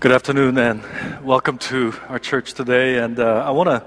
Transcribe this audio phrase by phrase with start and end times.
[0.00, 0.80] Good afternoon and
[1.24, 2.98] welcome to our church today.
[2.98, 3.82] And uh, I want to,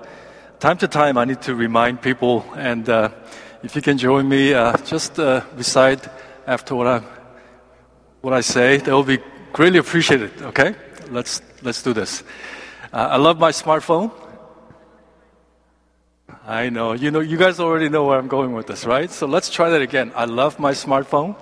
[0.60, 3.12] time to time, I need to remind people, and uh,
[3.64, 6.06] if you can join me, uh, just uh, recite
[6.46, 7.00] after what I
[8.20, 8.76] what I say.
[8.76, 9.20] That will be
[9.54, 10.42] greatly appreciated.
[10.42, 10.76] Okay,
[11.12, 12.24] let's let's do this.
[12.92, 14.12] Uh, I love my smartphone.
[16.46, 19.10] I know you know you guys already know where I'm going with this, right?
[19.10, 20.12] So let's try that again.
[20.14, 21.38] I love my smartphone,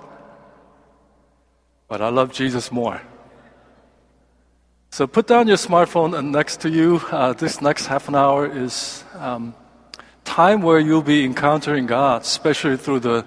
[1.88, 3.00] but I love Jesus more.
[4.92, 7.00] So put down your smartphone and next to you.
[7.12, 9.54] Uh, this next half an hour is um,
[10.24, 13.24] time where you'll be encountering God, especially through the,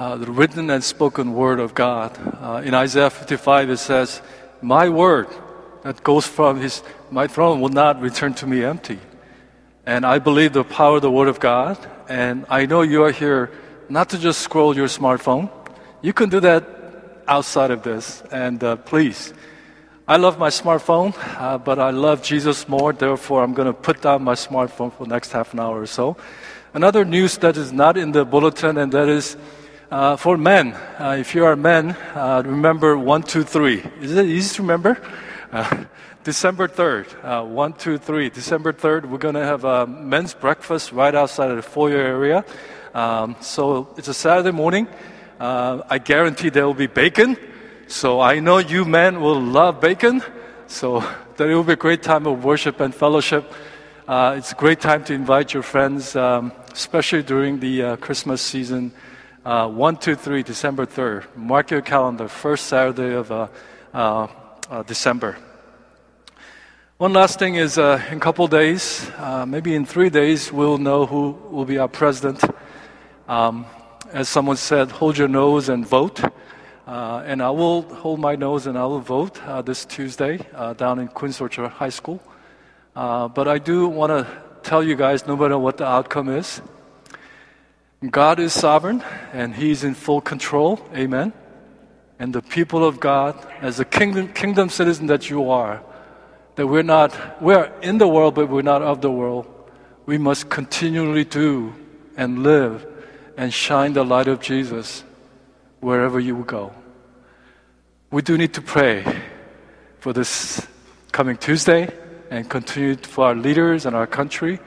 [0.00, 2.18] uh, the written and spoken word of God.
[2.42, 4.20] Uh, in Isaiah 55, it says,
[4.62, 5.28] "My word
[5.84, 8.98] that goes from His my throne will not return to me empty."
[9.86, 11.78] And I believe the power of the word of God.
[12.08, 13.52] And I know you are here
[13.88, 15.50] not to just scroll your smartphone.
[16.02, 16.64] You can do that
[17.28, 18.24] outside of this.
[18.32, 19.32] And uh, please
[20.10, 22.92] I love my smartphone, uh, but I love Jesus more.
[22.92, 25.86] Therefore, I'm going to put down my smartphone for the next half an hour or
[25.86, 26.16] so.
[26.74, 29.36] Another news that is not in the bulletin, and that is
[29.88, 30.72] uh, for men.
[30.98, 33.84] Uh, if you are men, uh, remember 123.
[34.00, 35.00] Is it easy to remember?
[35.52, 35.84] Uh,
[36.24, 38.30] December 3rd, uh, 1, 2, 3.
[38.30, 42.44] December 3rd, we're going to have a men's breakfast right outside of the foyer area.
[42.94, 44.88] Um, so it's a Saturday morning.
[45.38, 47.36] Uh, I guarantee there will be bacon.
[47.90, 50.22] So I know you men will love bacon.
[50.68, 50.98] So
[51.38, 53.52] it will be a great time of worship and fellowship.
[54.06, 58.42] Uh, it's a great time to invite your friends, um, especially during the uh, Christmas
[58.42, 58.92] season.
[59.44, 61.24] Uh, 1, 2, 3, December 3rd.
[61.34, 63.48] Mark your calendar, first Saturday of uh,
[63.92, 64.28] uh,
[64.70, 65.36] uh, December.
[66.98, 69.10] One last thing is in a couple days,
[69.48, 72.40] maybe in three days, we'll know who will be our president.
[73.26, 73.66] Um,
[74.12, 76.20] as someone said, hold your nose and vote.
[76.90, 80.72] Uh, and I will hold my nose and I will vote uh, this Tuesday uh,
[80.72, 82.20] down in Queens Orchard High School.
[82.96, 84.26] Uh, but I do want to
[84.64, 86.60] tell you guys, no matter what the outcome is,
[88.02, 90.84] God is sovereign and He's in full control.
[90.92, 91.32] Amen.
[92.18, 95.84] And the people of God, as a kingdom, kingdom citizen that you are,
[96.56, 99.46] that we're not, we're in the world, but we're not of the world.
[100.06, 101.72] We must continually do
[102.16, 102.84] and live
[103.36, 105.04] and shine the light of Jesus
[105.78, 106.74] wherever you go
[108.10, 109.04] we do need to pray
[110.00, 110.66] for this
[111.12, 111.88] coming Tuesday
[112.28, 114.58] and continue for our leaders and our country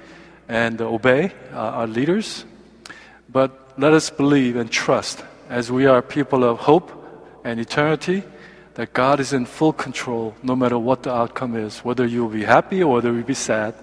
[0.47, 2.45] and obey uh, our leaders.
[3.29, 6.89] But let us believe and trust as we are people of hope
[7.43, 8.23] and eternity
[8.75, 12.33] that God is in full control no matter what the outcome is, whether you will
[12.33, 13.75] be happy or whether you will be sad.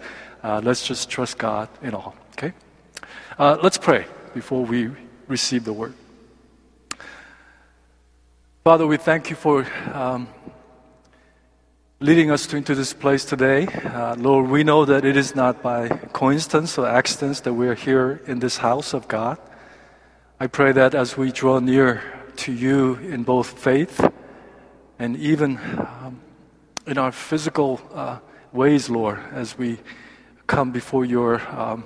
[0.42, 2.14] Uh, let's just trust God in all.
[2.32, 2.54] Okay?
[3.38, 4.90] Uh, let's pray before we
[5.28, 5.94] receive the word.
[8.62, 10.28] Father, we thank you for um,
[11.98, 13.66] leading us to, into this place today.
[13.66, 17.74] Uh, Lord, we know that it is not by coincidence or accidents that we are
[17.74, 19.38] here in this house of God.
[20.38, 22.02] I pray that as we draw near
[22.36, 24.06] to you in both faith
[24.98, 26.20] and even um,
[26.86, 28.18] in our physical uh,
[28.52, 29.78] ways, Lord, as we
[30.46, 31.84] come before your um,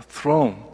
[0.00, 0.64] throne,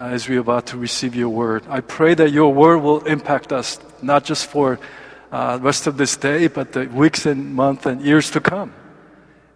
[0.00, 1.62] as we're about to receive your word.
[1.68, 4.80] I pray that your word will impact us, not just for
[5.30, 8.72] uh, the rest of this day, but the weeks and months and years to come.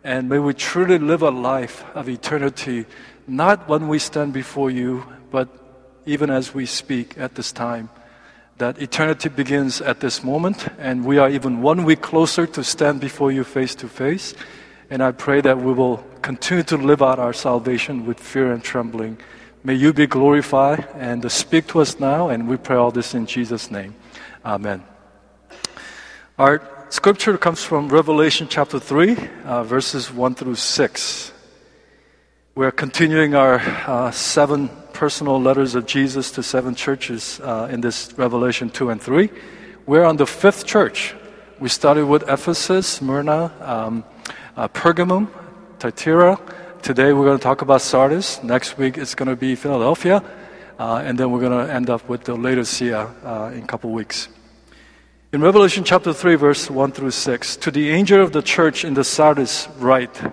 [0.04, 2.84] And may we truly live a life of eternity,
[3.26, 5.48] not when we stand before you, but
[6.04, 7.88] even as we speak at this time.
[8.58, 13.00] That eternity begins at this moment, and we are even one week closer to stand
[13.00, 14.34] before you face to face.
[14.90, 18.62] And I pray that we will continue to live out our salvation with fear and
[18.62, 19.16] trembling.
[19.66, 23.24] May you be glorified and speak to us now, and we pray all this in
[23.24, 23.94] Jesus' name.
[24.44, 24.84] Amen.
[26.38, 26.60] Our
[26.90, 29.16] scripture comes from Revelation chapter 3,
[29.46, 31.32] uh, verses 1 through 6.
[32.54, 33.54] We're continuing our
[33.86, 39.00] uh, seven personal letters of Jesus to seven churches uh, in this Revelation 2 and
[39.00, 39.30] 3.
[39.86, 41.14] We're on the fifth church.
[41.58, 44.04] We started with Ephesus, Smyrna, um,
[44.58, 45.30] uh, Pergamum,
[45.78, 46.38] Thyatira,
[46.84, 48.42] Today we're going to talk about Sardis.
[48.42, 50.22] Next week it's going to be Philadelphia.
[50.78, 53.90] Uh, and then we're going to end up with the Laodicea uh, in a couple
[53.90, 54.28] weeks.
[55.32, 58.92] In Revelation chapter 3, verse 1 through 6, to the angel of the church in
[58.92, 60.30] the Sardis write,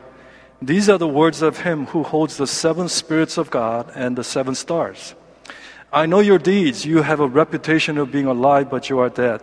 [0.61, 4.23] These are the words of him who holds the seven spirits of God and the
[4.25, 5.15] seven stars.
[5.93, 6.85] I know your deeds.
[6.85, 9.41] You have a reputation of being alive, but you are dead.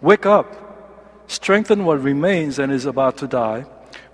[0.00, 3.66] Wake up, strengthen what remains and is about to die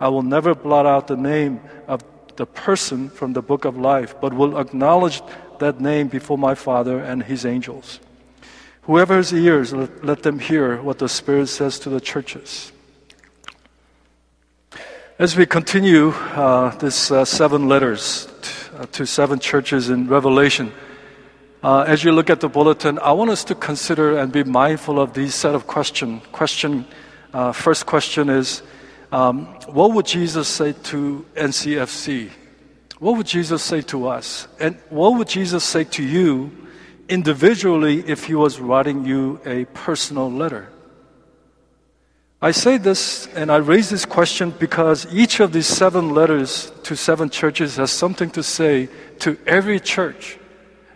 [0.00, 2.02] I will never blot out the name of
[2.36, 5.20] the person from the book of life, but will acknowledge
[5.58, 8.00] that name before my Father and his angels.
[8.82, 12.72] Whoever has ears, let, them hear what the Spirit says to the churches.
[15.18, 20.72] As we continue uh, this uh, seven letters to, uh, to, seven churches in Revelation,
[21.62, 24.98] uh, as you look at the bulletin, I want us to consider and be mindful
[24.98, 26.22] of these set of questions.
[26.32, 26.86] Question,
[27.34, 28.62] uh, first question is,
[29.12, 32.30] um, what would Jesus say to NCFC?
[32.98, 34.46] What would Jesus say to us?
[34.60, 36.50] And what would Jesus say to you
[37.08, 40.68] individually if he was writing you a personal letter?
[42.42, 46.96] I say this and I raise this question because each of these seven letters to
[46.96, 48.88] seven churches has something to say
[49.20, 50.38] to every church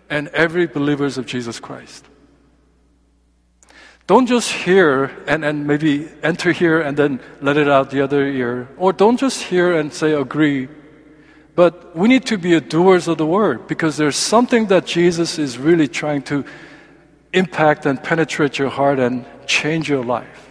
[0.08, 2.04] and every believers of Jesus Christ.
[4.06, 8.26] Don't just hear and, and maybe enter here and then let it out the other
[8.26, 8.68] ear.
[8.76, 10.68] Or don't just hear and say agree
[11.54, 15.56] but we need to be doers of the word because there's something that Jesus is
[15.56, 16.44] really trying to
[17.32, 20.50] impact and penetrate your heart and change your life.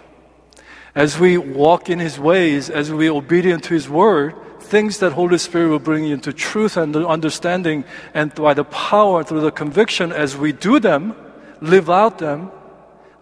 [0.95, 5.37] As we walk in his ways, as we obedient to his word, things that Holy
[5.37, 7.83] Spirit will bring into truth and understanding
[8.13, 11.15] and by the power through the conviction as we do them,
[11.59, 12.51] live out them,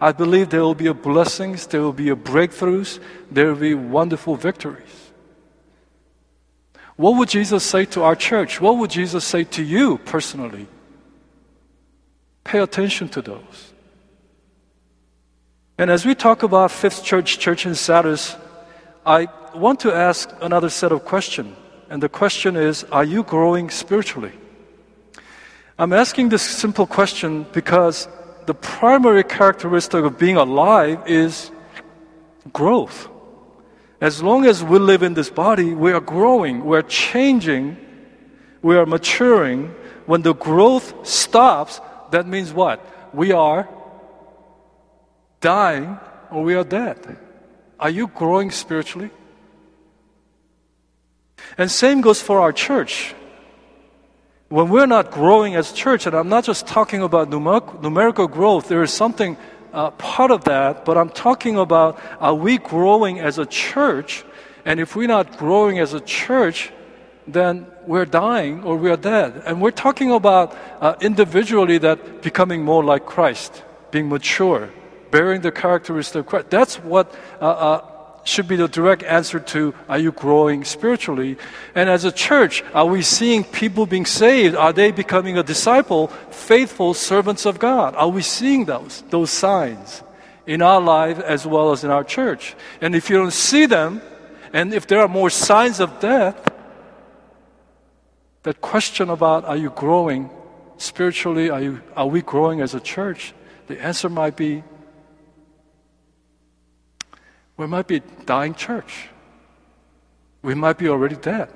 [0.02, 2.98] I believe there will be a blessings, there will be a breakthroughs,
[3.30, 5.12] there will be wonderful victories.
[6.96, 8.60] What would Jesus say to our church?
[8.60, 10.66] What would Jesus say to you personally?
[12.42, 13.72] Pay attention to those.
[15.78, 18.34] And as we talk about Fifth Church, Church in Sardis,
[19.06, 21.56] I want to ask another set of questions.
[21.88, 24.32] And the question is Are you growing spiritually?
[25.78, 28.08] I'm asking this simple question because
[28.46, 31.50] the primary characteristic of being alive is
[32.52, 33.08] growth.
[34.00, 37.76] As long as we live in this body, we are growing, we're changing,
[38.60, 39.74] we are maturing.
[40.06, 41.80] When the growth stops,
[42.10, 42.84] that means what?
[43.14, 43.68] We are
[45.40, 45.98] dying
[46.30, 47.16] or we are dead.
[47.78, 49.10] Are you growing spiritually?
[51.58, 53.14] And same goes for our church.
[54.52, 58.82] When we're not growing as church, and I'm not just talking about numerical growth, there
[58.82, 59.38] is something
[59.72, 64.26] uh, part of that, but I'm talking about are we growing as a church?
[64.66, 66.70] And if we're not growing as a church,
[67.26, 69.42] then we're dying or we are dead.
[69.46, 74.68] And we're talking about uh, individually that becoming more like Christ, being mature,
[75.10, 76.50] bearing the characteristics of Christ.
[76.50, 77.10] That's what
[77.40, 77.91] uh, uh
[78.24, 81.36] should be the direct answer to are you growing spiritually?
[81.74, 84.54] And as a church, are we seeing people being saved?
[84.54, 87.94] Are they becoming a disciple, faithful servants of God?
[87.96, 90.02] Are we seeing those, those signs
[90.46, 92.54] in our life as well as in our church?
[92.80, 94.00] And if you don't see them,
[94.52, 96.36] and if there are more signs of death,
[98.42, 100.30] that question about are you growing
[100.76, 101.50] spiritually?
[101.50, 103.34] Are, you, are we growing as a church?
[103.68, 104.62] The answer might be
[107.62, 109.08] we might be dying church.
[110.42, 111.48] We might be already dead.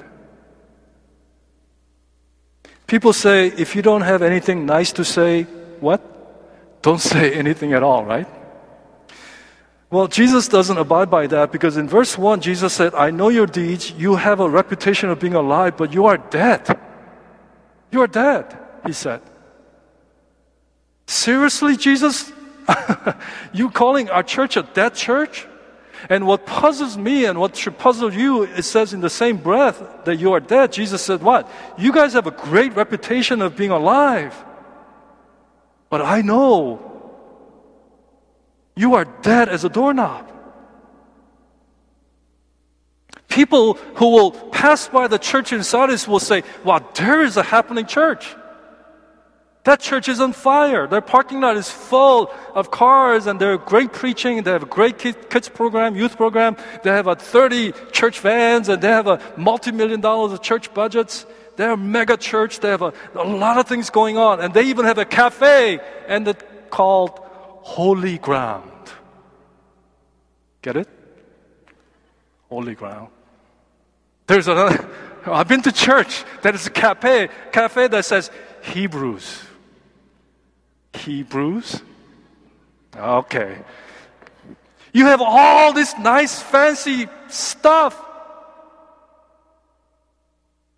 [2.87, 5.43] People say, if you don't have anything nice to say,
[5.81, 6.01] what?
[6.81, 8.29] Don't say anything at all, right?
[9.91, 13.47] Well, Jesus doesn't abide by that because in verse 1, Jesus said, I know your
[13.47, 13.91] deeds.
[13.91, 16.79] You have a reputation of being alive, but you are dead.
[17.91, 19.23] You are dead, he said.
[21.09, 22.31] Seriously, Jesus?
[23.53, 25.49] you calling our church a dead church?
[26.09, 29.83] And what puzzles me and what should puzzle you, it says in the same breath
[30.05, 30.73] that you are dead.
[30.73, 31.49] Jesus said, What?
[31.79, 34.35] You guys have a great reputation of being alive.
[35.89, 36.81] But I know
[38.75, 40.33] you are dead as a doorknob.
[43.29, 47.43] People who will pass by the church in Sardis will say, Wow, there is a
[47.43, 48.35] happening church.
[49.67, 50.87] That church is on fire.
[50.87, 54.45] Their parking lot is full of cars and they're great preaching.
[54.45, 56.57] They have a great kids program, youth program.
[56.85, 61.27] They have a 30 church vans and they have a multi-million dollars of church budgets.
[61.57, 62.61] They're a mega church.
[62.61, 64.39] They have a, a lot of things going on.
[64.39, 67.19] And they even have a cafe and it's called
[67.63, 68.71] Holy Ground.
[70.63, 70.89] Get it?
[72.49, 73.09] Holy Ground.
[74.29, 74.89] There's another,
[75.27, 78.31] I've been to church that is a cafe, cafe that says
[78.63, 79.46] Hebrews.
[80.97, 81.83] Hebrews.
[82.97, 83.59] Okay.
[84.93, 88.03] You have all this nice, fancy stuff.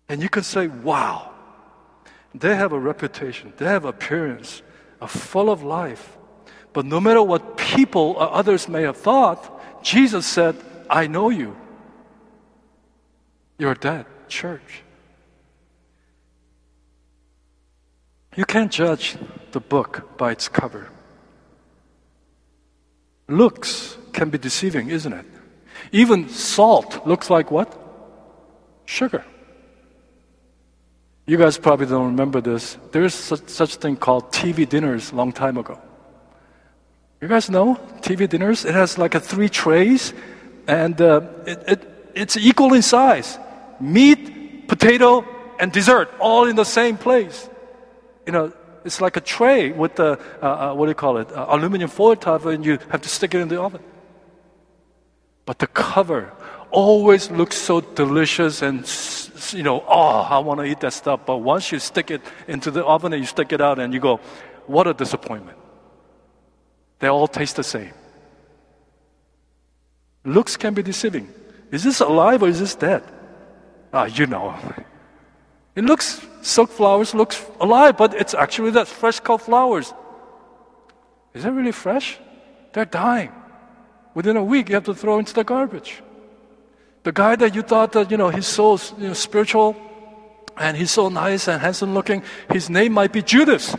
[0.09, 1.31] And you can say, wow,
[2.33, 4.61] they have a reputation, they have appearance,
[4.99, 6.17] are full of life.
[6.73, 10.55] But no matter what people or others may have thought, Jesus said,
[10.89, 11.55] I know you.
[13.57, 14.83] You're dead, church.
[18.35, 19.17] You can't judge
[19.51, 20.89] the book by its cover.
[23.27, 25.25] Looks can be deceiving, isn't it?
[25.91, 27.75] Even salt looks like what?
[28.85, 29.23] Sugar.
[31.25, 32.77] You guys probably don't remember this.
[32.91, 35.79] There's such, such thing called TV dinners long time ago.
[37.21, 38.65] You guys know TV dinners?
[38.65, 40.13] It has like a three trays,
[40.67, 43.37] and uh, it, it, it's equal in size.
[43.79, 45.25] Meat, potato,
[45.59, 47.47] and dessert all in the same place.
[48.29, 48.53] You know,
[48.85, 51.89] it's like a tray with the, uh, uh, what do you call it, uh, aluminum
[51.89, 53.81] foil top, and you have to stick it in the oven.
[55.47, 56.31] But the cover
[56.69, 58.85] always looks so delicious and,
[59.51, 61.21] you know, oh, I want to eat that stuff.
[61.25, 63.99] But once you stick it into the oven and you stick it out and you
[63.99, 64.19] go,
[64.67, 65.57] what a disappointment.
[66.99, 67.93] They all taste the same.
[70.23, 71.33] Looks can be deceiving.
[71.71, 73.01] Is this alive or is this dead?
[73.91, 74.53] Ah, you know.
[75.75, 79.93] It looks, silk flowers looks alive, but it's actually that fresh cut flowers.
[81.33, 82.17] Is it really fresh?
[82.73, 83.31] They're dying.
[84.13, 86.01] Within a week, you have to throw into the garbage.
[87.03, 89.75] The guy that you thought that, you know, he's so you know, spiritual
[90.57, 93.75] and he's so nice and handsome looking, his name might be Judas.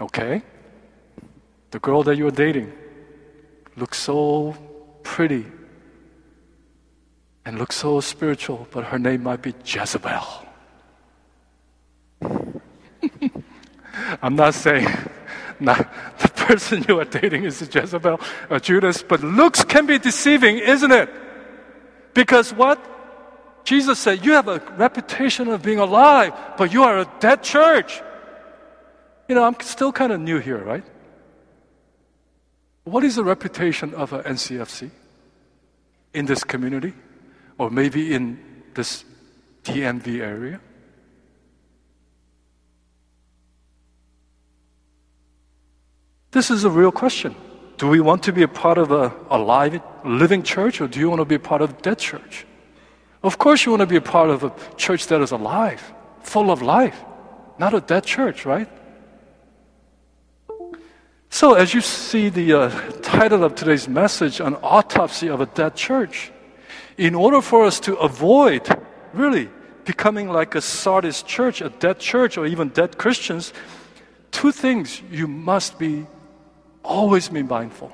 [0.00, 0.42] Okay.
[1.70, 2.72] The girl that you're dating
[3.76, 4.56] looks so
[5.02, 5.46] pretty
[7.46, 10.26] and looks so spiritual, but her name might be Jezebel.
[14.20, 14.88] I'm not saying
[15.60, 15.88] not
[16.18, 20.90] the person you are dating is Jezebel or Judas, but looks can be deceiving, isn't
[20.90, 21.08] it?
[22.14, 22.84] Because what?
[23.64, 28.02] Jesus said, You have a reputation of being alive, but you are a dead church.
[29.28, 30.84] You know, I'm still kind of new here, right?
[32.84, 34.90] What is the reputation of an NCFC
[36.12, 36.94] in this community?
[37.58, 38.38] Or maybe in
[38.74, 39.04] this
[39.64, 40.60] DMV area?
[46.30, 47.34] This is a real question.
[47.78, 51.00] Do we want to be a part of a, a live, living church, or do
[51.00, 52.46] you want to be a part of a dead church?
[53.22, 55.82] Of course, you want to be a part of a church that is alive,
[56.20, 57.02] full of life,
[57.58, 58.68] not a dead church, right?
[61.30, 65.74] So, as you see the uh, title of today's message, An Autopsy of a Dead
[65.74, 66.32] Church,
[66.98, 68.66] in order for us to avoid
[69.12, 69.48] really
[69.84, 73.52] becoming like a Sardis church, a dead church, or even dead Christians,
[74.30, 76.06] two things you must be
[76.82, 77.92] always be mindful.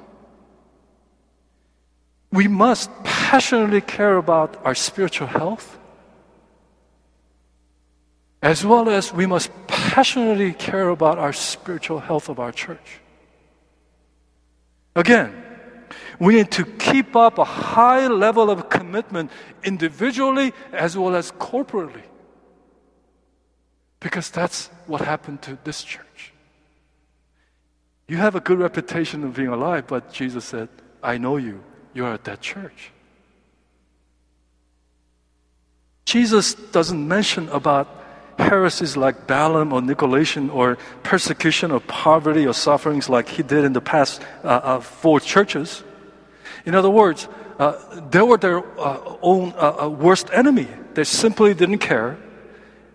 [2.30, 5.78] We must passionately care about our spiritual health,
[8.42, 13.00] as well as we must passionately care about our spiritual health of our church.
[14.96, 15.51] Again,
[16.18, 19.30] we need to keep up a high level of commitment
[19.64, 22.02] individually as well as corporately.
[24.00, 26.32] Because that's what happened to this church.
[28.08, 30.68] You have a good reputation of being alive, but Jesus said,
[31.02, 31.62] I know you.
[31.94, 32.90] You are at that church.
[36.04, 38.01] Jesus doesn't mention about
[38.38, 43.72] heresies like Balaam or Nicolaitan or persecution or poverty or sufferings like he did in
[43.72, 45.82] the past uh, uh, four churches.
[46.64, 50.68] In other words, uh, they were their uh, own uh, uh, worst enemy.
[50.94, 52.18] They simply didn't care.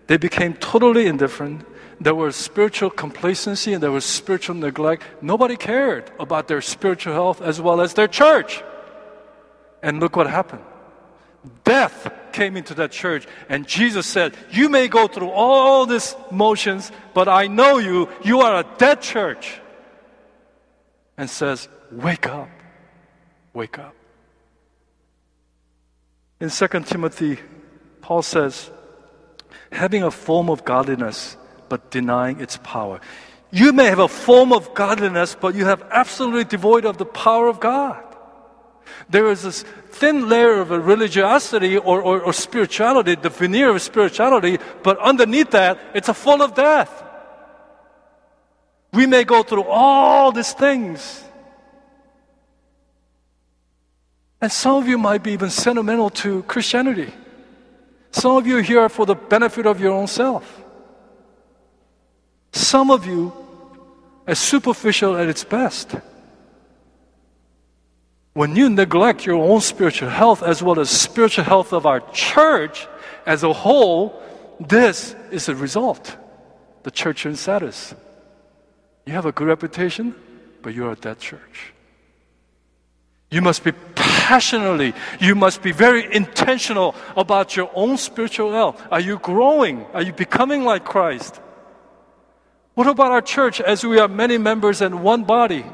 [0.06, 1.64] They became totally indifferent.
[2.00, 5.02] There was spiritual complacency and there was spiritual neglect.
[5.20, 8.62] Nobody cared about their spiritual health as well as their church.
[9.82, 10.62] And look what happened.
[11.64, 16.90] Death came into that church, and Jesus said, You may go through all these motions,
[17.14, 19.60] but I know you, you are a dead church.
[21.16, 22.48] And says, Wake up,
[23.52, 23.94] wake up.
[26.40, 27.38] In 2 Timothy,
[28.00, 28.70] Paul says,
[29.72, 31.36] Having a form of godliness,
[31.68, 33.00] but denying its power.
[33.50, 37.48] You may have a form of godliness, but you have absolutely devoid of the power
[37.48, 38.07] of God.
[39.08, 44.58] There is this thin layer of religiosity or, or, or spirituality, the veneer of spirituality,
[44.82, 47.04] but underneath that, it's a full of death.
[48.92, 51.24] We may go through all these things.
[54.40, 57.12] And some of you might be even sentimental to Christianity.
[58.10, 60.62] Some of you are here for the benefit of your own self.
[62.52, 63.32] Some of you
[64.26, 65.96] as superficial at its best.
[68.38, 72.86] When you neglect your own spiritual health as well as spiritual health of our church
[73.26, 74.14] as a whole,
[74.60, 76.16] this is the result.
[76.84, 77.96] The church in Sardis.
[79.06, 80.14] You have a good reputation,
[80.62, 81.74] but you're a dead church.
[83.28, 88.80] You must be passionately, you must be very intentional about your own spiritual health.
[88.92, 89.84] Are you growing?
[89.94, 91.40] Are you becoming like Christ?
[92.74, 95.64] What about our church as we are many members in one body?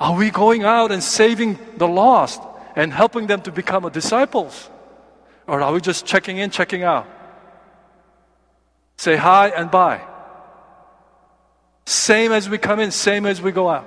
[0.00, 2.40] Are we going out and saving the lost
[2.74, 4.70] and helping them to become disciples?
[5.46, 7.06] Or are we just checking in, checking out?
[8.96, 10.00] Say hi and bye.
[11.84, 13.86] Same as we come in, same as we go out.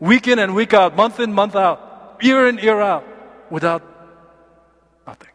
[0.00, 3.04] Week in and week out, month in, month out, year in, year out,
[3.50, 3.82] without
[5.06, 5.28] nothing.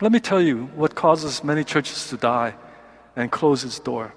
[0.00, 2.54] Let me tell you what causes many churches to die
[3.16, 4.12] and close its door.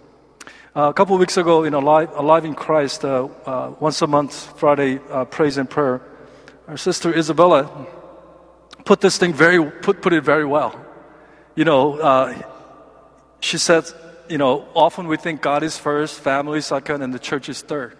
[0.77, 4.05] Uh, a couple of weeks ago in Alive, Alive in Christ, uh, uh, once a
[4.05, 6.03] month, Friday uh, praise and prayer,
[6.67, 7.87] our sister Isabella
[8.85, 10.79] put this thing very, put, put it very well.
[11.55, 12.39] You know, uh,
[13.39, 13.85] she said,
[14.29, 17.97] you know, often we think God is first, family second, and the church is third.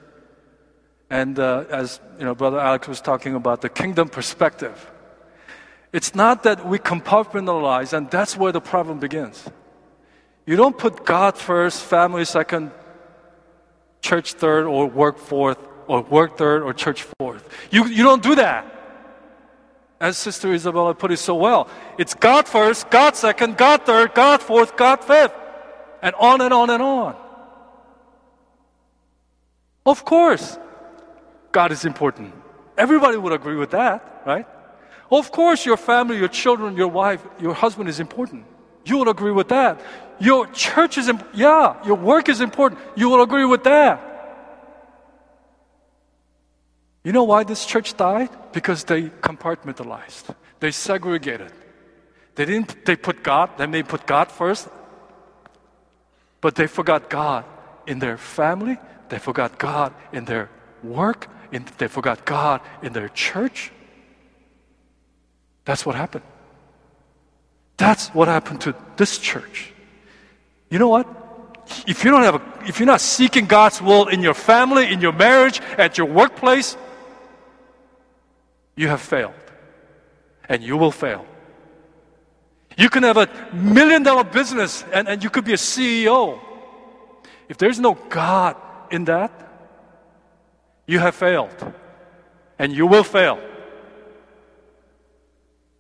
[1.10, 4.91] And as you know, Brother Alex was talking about the kingdom perspective,
[5.91, 9.50] it's not that we compartmentalize, and that's where the problem begins.
[10.47, 12.71] You don't put God first, family second,
[14.01, 17.43] church third, or work fourth, or work third, or church fourth.
[17.69, 18.73] You, you don't do that.
[19.99, 24.41] As Sister Isabella put it so well, it's God first, God second, God third, God
[24.41, 25.33] fourth, God fifth
[26.01, 27.15] and on and on and on.
[29.85, 30.57] Of course,
[31.51, 32.33] God is important.
[32.77, 34.45] Everybody would agree with that, right?
[35.11, 38.45] Of course, your family, your children, your wife, your husband is important.
[38.85, 39.81] You will agree with that.
[40.19, 42.81] Your church is, imp- yeah, your work is important.
[42.95, 44.01] You will agree with that.
[47.03, 48.29] You know why this church died?
[48.51, 50.36] Because they compartmentalized.
[50.59, 51.51] They segregated.
[52.36, 54.67] They didn't, they put God, then they put God first,
[56.41, 57.45] but they forgot God
[57.88, 58.77] in their family,
[59.10, 60.49] they forgot God in their
[60.84, 63.71] work, in, they forgot God in their church.
[65.65, 66.25] That's what happened.
[67.77, 69.73] That's what happened to this church.
[70.69, 71.08] You know what?
[71.86, 75.01] If you don't have a, if you're not seeking God's will in your family, in
[75.01, 76.77] your marriage, at your workplace,
[78.75, 79.34] you have failed.
[80.47, 81.25] And you will fail.
[82.77, 86.39] You can have a million dollar business and, and you could be a CEO.
[87.49, 88.56] If there's no God
[88.91, 89.32] in that,
[90.86, 91.73] you have failed.
[92.60, 93.39] And you will fail.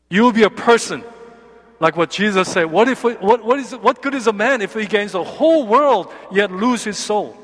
[0.09, 1.03] You will be a person
[1.79, 2.65] like what Jesus said.
[2.65, 5.67] What, if, what, what, is, what good is a man if he gains the whole
[5.67, 7.37] world yet lose his soul?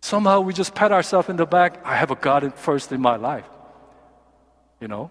[0.00, 1.84] Somehow we just pat ourselves in the back.
[1.84, 3.46] I have a God first in my life.
[4.80, 5.10] You know?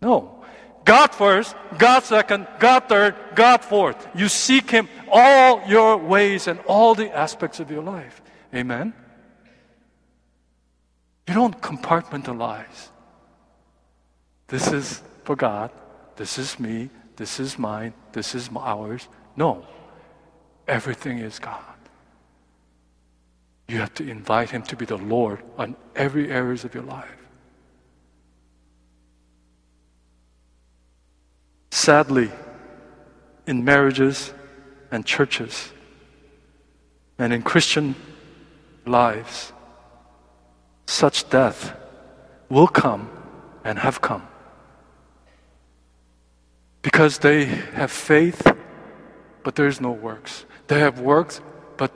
[0.00, 0.42] No.
[0.84, 4.08] God first, God second, God third, God fourth.
[4.14, 8.20] You seek Him all your ways and all the aspects of your life.
[8.54, 8.92] Amen?
[11.28, 12.88] You don't compartmentalize.
[14.52, 15.70] This is for God,
[16.16, 19.08] this is me, this is mine, this is ours.
[19.34, 19.64] No.
[20.68, 21.78] Everything is God.
[23.66, 27.16] You have to invite Him to be the Lord on every areas of your life.
[31.70, 32.30] Sadly,
[33.46, 34.34] in marriages
[34.90, 35.72] and churches
[37.18, 37.94] and in Christian
[38.84, 39.50] lives,
[40.86, 41.74] such death
[42.50, 43.08] will come
[43.64, 44.28] and have come.
[46.82, 48.42] Because they have faith,
[49.44, 50.44] but there is no works.
[50.66, 51.40] They have works,
[51.76, 51.92] but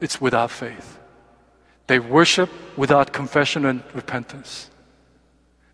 [0.00, 0.98] it's without faith.
[1.86, 4.70] They worship without confession and repentance.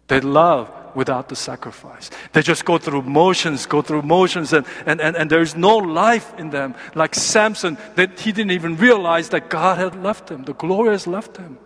[0.09, 2.11] They love without the sacrifice.
[2.33, 6.35] They just go through motions, go through motions, and, and, and, and there's no life
[6.39, 6.75] in them.
[6.95, 11.07] Like Samson, that he didn't even realize that God had left him, the glory has
[11.07, 11.59] left him.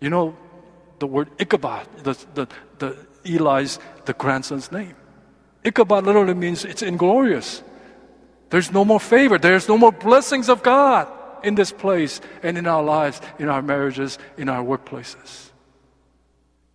[0.00, 0.36] You know,
[0.98, 4.96] the word Ichabod, the, the, the Eli's, the grandson's name.
[5.64, 7.62] Ichabod literally means it's inglorious.
[8.50, 11.08] There's no more favor, there's no more blessings of God
[11.42, 15.50] in this place and in our lives, in our marriages, in our workplaces.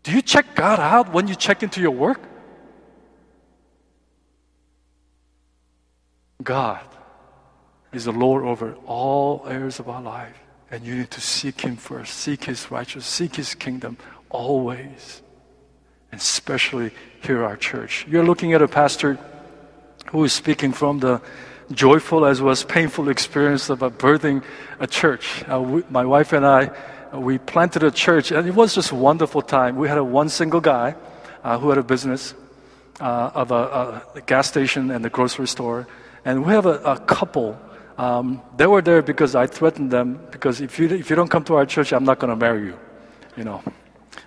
[0.04, 2.22] Do you check God out when you check into your work?
[6.42, 6.86] God
[7.92, 10.38] is the Lord over all areas of our life.
[10.72, 13.98] And you need to seek Him first, seek His righteousness, seek His kingdom
[14.30, 15.22] always.
[16.12, 16.92] Especially
[17.22, 18.06] here our church.
[18.10, 19.20] You're looking at a pastor
[20.12, 21.22] who is speaking from the
[21.72, 24.44] joyful as well as painful experience about birthing
[24.80, 25.44] a church.
[25.48, 26.72] Uh, we, my wife and I,
[27.14, 29.76] uh, we planted a church, and it was just a wonderful time.
[29.76, 30.96] We had a one single guy
[31.44, 32.34] uh, who had a business
[33.00, 35.88] uh, of a, a, gas station and a grocery store,
[36.26, 37.60] and we have a, a couple.
[37.98, 41.44] Um, they were there because I threatened them because if you if you don't come
[41.46, 42.80] to our church, I'm not going to marry you,
[43.38, 43.62] you know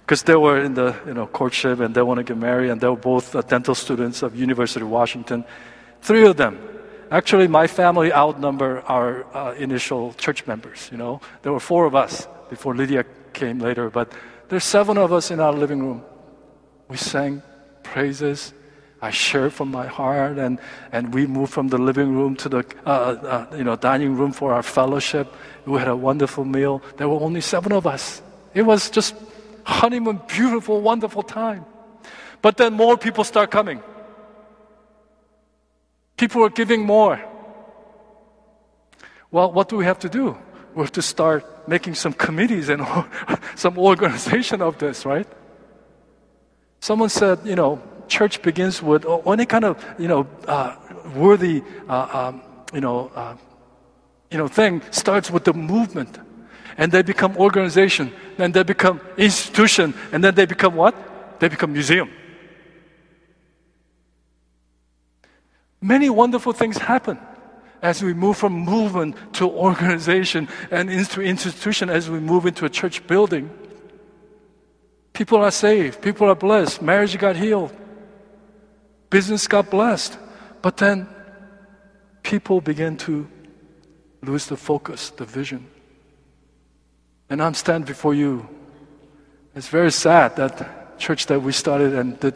[0.01, 2.81] because they were in the you know courtship and they want to get married and
[2.81, 5.45] they were both uh, dental students of University of Washington.
[6.01, 6.59] Three of them.
[7.11, 10.89] Actually, my family outnumber our uh, initial church members.
[10.91, 14.13] You know, there were four of us before Lydia came later, but
[14.49, 16.03] there's seven of us in our living room.
[16.89, 17.43] We sang
[17.83, 18.53] praises.
[19.03, 20.59] I shared from my heart, and,
[20.93, 24.33] and we moved from the living room to the uh, uh, you know dining room
[24.33, 25.27] for our fellowship.
[25.67, 26.83] We had a wonderful meal.
[26.97, 28.23] There were only seven of us.
[28.55, 29.15] It was just
[29.65, 31.65] honeymoon, beautiful, wonderful time.
[32.41, 33.83] But then more people start coming.
[36.17, 37.21] People are giving more.
[39.31, 40.37] Well, what do we have to do?
[40.75, 42.87] We have to start making some committees and
[43.55, 45.27] some organization of this, right?
[46.81, 50.77] Someone said, you know, church begins with any kind of, you know, uh,
[51.15, 52.43] worthy, uh, um,
[52.75, 53.37] you know, uh,
[54.31, 56.19] you know, thing starts with the movement
[56.77, 60.95] and they become organization, then they become institution, and then they become what?
[61.41, 62.11] They become museum.
[65.81, 67.19] Many wonderful things happen
[67.83, 72.71] as we move from movement to organization and into institution as we move into a
[72.71, 73.51] church building.
[75.13, 77.77] People are saved, people are blessed, marriage got healed,
[79.11, 80.17] business got blessed.
[80.63, 81.09] But then
[82.23, 83.27] people begin to
[84.23, 85.67] lose the focus, the vision.
[87.33, 88.47] And I'm standing before you.
[89.55, 92.35] It's very sad that church that we started and did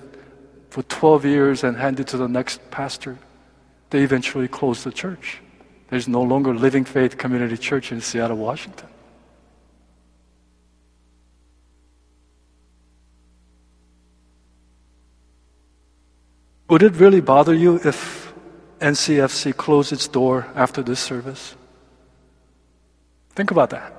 [0.70, 3.18] for 12 years and handed to the next pastor,
[3.90, 5.42] they eventually closed the church.
[5.90, 8.88] There's no longer Living Faith Community Church in Seattle, Washington.
[16.70, 18.32] Would it really bother you if
[18.80, 21.54] NCFC closed its door after this service?
[23.34, 23.95] Think about that.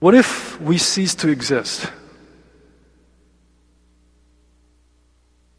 [0.00, 1.90] What if we cease to exist?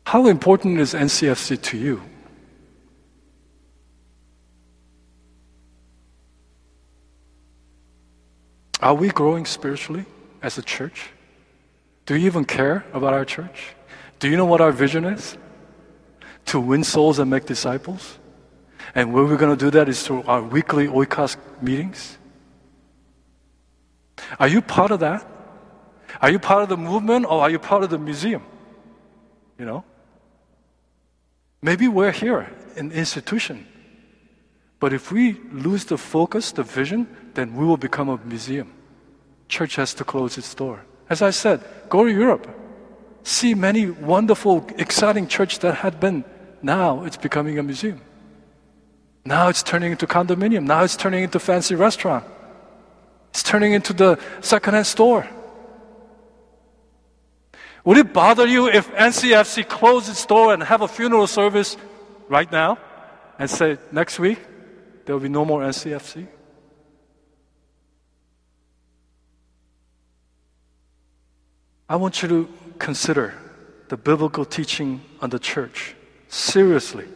[0.06, 2.02] How important is NCFC to you?
[8.82, 10.06] Are we growing spiritually
[10.42, 11.10] as a church?
[12.06, 13.76] Do you even care about our church?
[14.20, 15.38] Do you know what our vision is?
[16.46, 18.18] To win souls and make disciples?
[18.96, 22.18] And where we're going to do that is through our weekly Oikos meetings.
[24.40, 25.26] Are you part of that?
[26.22, 28.44] Are you part of the movement or are you part of the museum?
[29.58, 29.84] You know?
[31.62, 33.68] Maybe we're here in institution.
[34.80, 38.74] But if we lose the focus, the vision, then we will become a museum.
[39.50, 40.86] Church has to close its door.
[41.10, 42.48] As I said, go to Europe.
[43.24, 46.24] See many wonderful, exciting church that had been.
[46.62, 48.02] Now it's becoming a museum.
[49.26, 50.64] Now it's turning into condominium.
[50.64, 52.26] Now it's turning into fancy restaurant.
[53.30, 55.28] It's turning into the secondhand store.
[57.86, 61.78] Would it bother you if NCFC closed its door and have a funeral service
[62.28, 62.78] right now
[63.38, 64.40] and say next week
[65.06, 66.28] there will be no more NCFC?
[71.88, 73.34] I want you to consider
[73.88, 75.96] the biblical teaching on the church
[76.28, 77.08] seriously.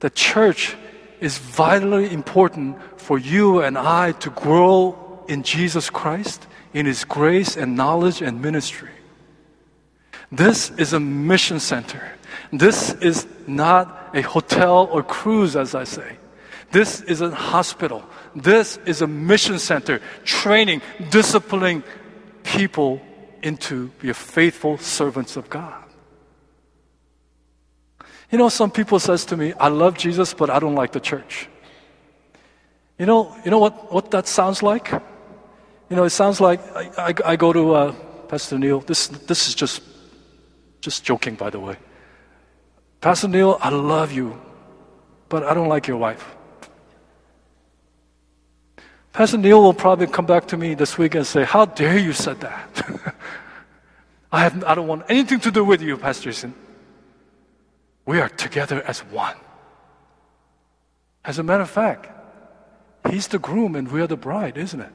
[0.00, 0.76] The church
[1.20, 7.56] is vitally important for you and I to grow in Jesus Christ, in His grace
[7.56, 8.90] and knowledge and ministry.
[10.30, 12.12] This is a mission center.
[12.52, 16.16] This is not a hotel or cruise, as I say.
[16.70, 18.04] This is a hospital.
[18.34, 21.82] This is a mission center, training, disciplining
[22.42, 23.00] people
[23.42, 25.84] into be faithful servants of God.
[28.30, 31.00] You know, some people says to me, I love Jesus, but I don't like the
[31.00, 31.48] church.
[32.98, 34.92] You know, you know what, what that sounds like?
[35.88, 37.92] You know, it sounds like I, I, I go to uh,
[38.28, 38.80] Pastor Neil.
[38.80, 39.82] This, this is just,
[40.80, 41.76] just joking, by the way.
[43.00, 44.38] Pastor Neil, I love you,
[45.28, 46.36] but I don't like your wife.
[49.12, 52.12] Pastor Neil will probably come back to me this week and say, How dare you
[52.12, 53.14] said that?
[54.32, 56.54] I, have, I don't want anything to do with you, Pastor Jason.
[58.04, 59.36] We are together as one.
[61.24, 62.08] As a matter of fact,
[63.10, 64.92] he's the groom and we are the bride, isn't it?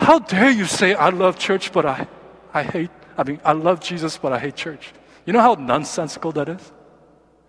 [0.00, 2.06] How dare you say, I love church, but I,
[2.52, 4.92] I hate, I mean, I love Jesus, but I hate church?
[5.24, 6.72] You know how nonsensical that is?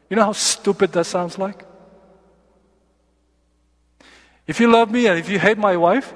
[0.09, 1.65] You know how stupid that sounds like?
[4.47, 6.13] If you love me and if you hate my wife,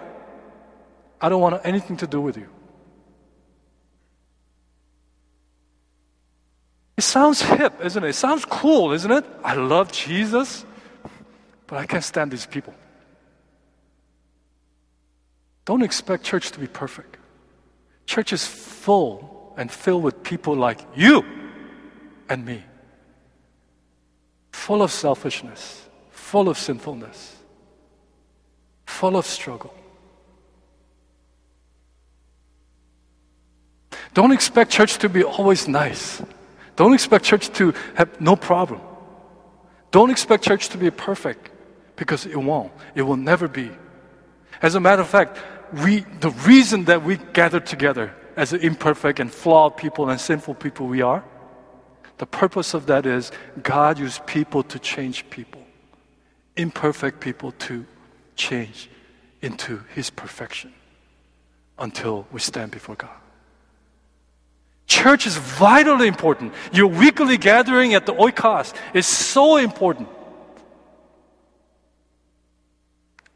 [1.19, 2.47] I don't want anything to do with you.
[6.97, 8.09] It sounds hip, isn't it?
[8.09, 9.25] It sounds cool, isn't it?
[9.43, 10.65] I love Jesus,
[11.65, 12.73] but I can't stand these people.
[15.69, 17.17] Don't expect church to be perfect.
[18.07, 21.23] Church is full and filled with people like you
[22.27, 22.63] and me,
[24.51, 27.35] full of selfishness, full of sinfulness,
[28.87, 29.71] full of struggle.
[34.15, 36.19] Don't expect church to be always nice.
[36.77, 38.81] Don't expect church to have no problem.
[39.91, 41.51] Don't expect church to be perfect
[41.95, 42.71] because it won't.
[42.95, 43.69] It will never be.
[44.63, 45.37] As a matter of fact,
[45.73, 50.87] we, the reason that we gather together as imperfect and flawed people and sinful people
[50.87, 51.23] we are,
[52.17, 55.61] the purpose of that is God used people to change people,
[56.55, 57.85] imperfect people to
[58.35, 58.89] change
[59.41, 60.73] into His perfection
[61.77, 63.09] until we stand before God.
[64.85, 66.53] Church is vitally important.
[66.73, 70.09] Your weekly gathering at the Oikos is so important.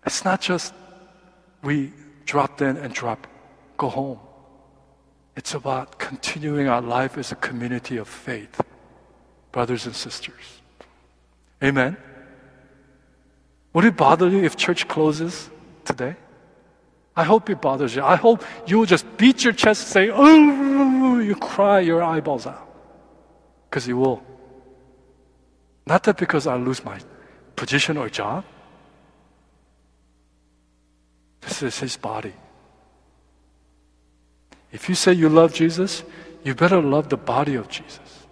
[0.05, 0.73] It's not just
[1.61, 1.93] we
[2.25, 3.27] dropped in and drop,
[3.77, 4.19] go home.
[5.35, 8.61] It's about continuing our life as a community of faith,
[9.51, 10.61] brothers and sisters.
[11.63, 11.97] Amen.
[13.73, 15.49] Would it bother you if church closes
[15.85, 16.15] today?
[17.15, 18.03] I hope it bothers you.
[18.03, 22.47] I hope you will just beat your chest and say, oh, you cry your eyeballs
[22.47, 22.67] out.
[23.69, 24.23] Because you will.
[25.85, 26.99] Not that because I lose my
[27.55, 28.45] position or job.
[31.45, 32.33] This is his body.
[34.71, 36.03] If you say you love Jesus,
[36.43, 38.27] you better love the body of Jesus,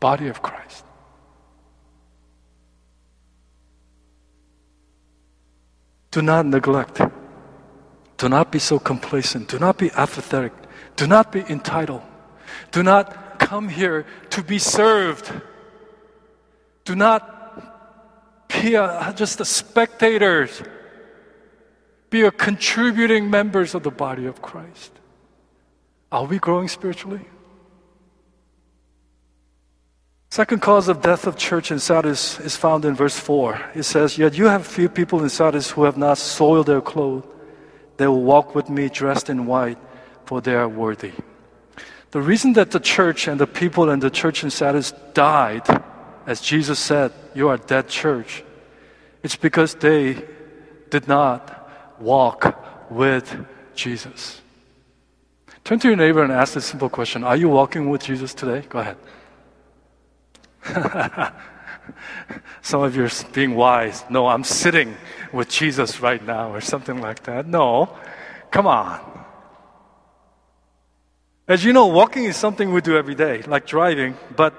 [0.00, 0.84] body of Christ.
[6.10, 7.00] Do not neglect.
[8.18, 9.48] Do not be so complacent.
[9.48, 10.52] Do not be apathetic.
[10.96, 12.02] Do not be entitled.
[12.70, 15.32] Do not come here to be served.
[16.84, 17.22] Do not
[18.48, 20.48] be a, just a spectator.
[22.12, 24.92] Be a contributing members of the body of Christ.
[26.12, 27.24] Are we growing spiritually?
[30.28, 33.72] Second cause of death of church in Sardis is found in verse 4.
[33.74, 37.24] It says, Yet you have few people in Sardis who have not soiled their clothes.
[37.96, 39.78] They will walk with me dressed in white,
[40.26, 41.12] for they are worthy.
[42.10, 45.64] The reason that the church and the people in the church in Sardis died,
[46.26, 48.44] as Jesus said, You are dead church,
[49.22, 50.22] it's because they
[50.90, 51.61] did not
[52.02, 54.40] walk with Jesus.
[55.64, 58.66] Turn to your neighbor and ask this simple question Are you walking with Jesus today?
[58.68, 58.96] Go ahead.
[62.62, 64.04] Some of you are being wise.
[64.10, 64.96] No, I'm sitting
[65.32, 67.46] with Jesus right now, or something like that.
[67.46, 67.96] No,
[68.50, 69.00] come on.
[71.48, 74.54] As you know, walking is something we do every day, like driving, but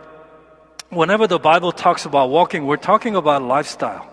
[0.89, 4.07] whenever the Bible talks about walking, we're talking about lifestyle.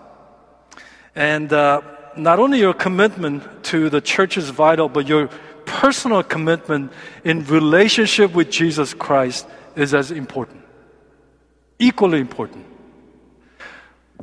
[1.13, 1.81] And uh,
[2.17, 5.29] not only your commitment to the church is vital, but your
[5.65, 6.91] personal commitment
[7.23, 10.63] in relationship with Jesus Christ is as important,
[11.79, 12.65] equally important.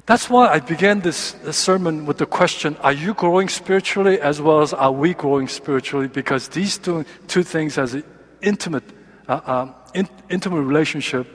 [0.06, 4.60] That's why I began this, sermon with the question Are you growing spiritually as well
[4.60, 6.08] as are we growing spiritually?
[6.08, 8.04] Because these two, two things has an
[8.40, 8.84] intimate,
[9.28, 11.26] uh, um, in, intimate relationship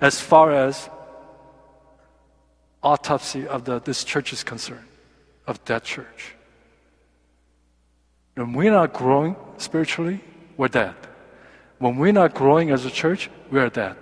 [0.00, 0.88] as far as
[2.82, 4.86] autopsy of the, this church is concerned,
[5.46, 6.34] of that church.
[8.34, 10.20] When we're not growing spiritually,
[10.56, 10.94] we're dead.
[11.78, 13.96] When we're not growing as a church, we are dead.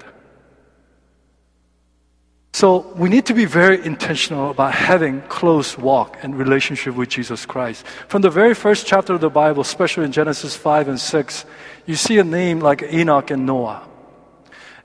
[2.53, 7.47] So we need to be very intentional about having close walk and relationship with Jesus
[7.47, 7.87] Christ.
[8.09, 11.45] From the very first chapter of the Bible, especially in Genesis 5 and 6,
[11.87, 13.89] you see a name like Enoch and Noah.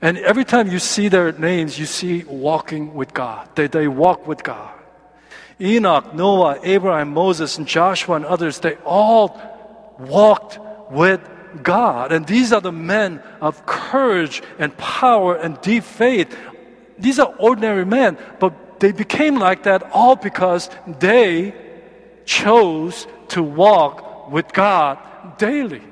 [0.00, 3.48] And every time you see their names, you see walking with God.
[3.56, 4.72] They, they walk with God.
[5.60, 9.40] Enoch, Noah, Abraham, Moses, and Joshua, and others, they all
[9.98, 10.58] walked
[10.90, 11.20] with
[11.62, 12.12] God.
[12.12, 16.36] And these are the men of courage and power and deep faith.
[16.98, 21.54] These are ordinary men, but they became like that all because they
[22.26, 24.98] chose to walk with God
[25.38, 25.82] daily.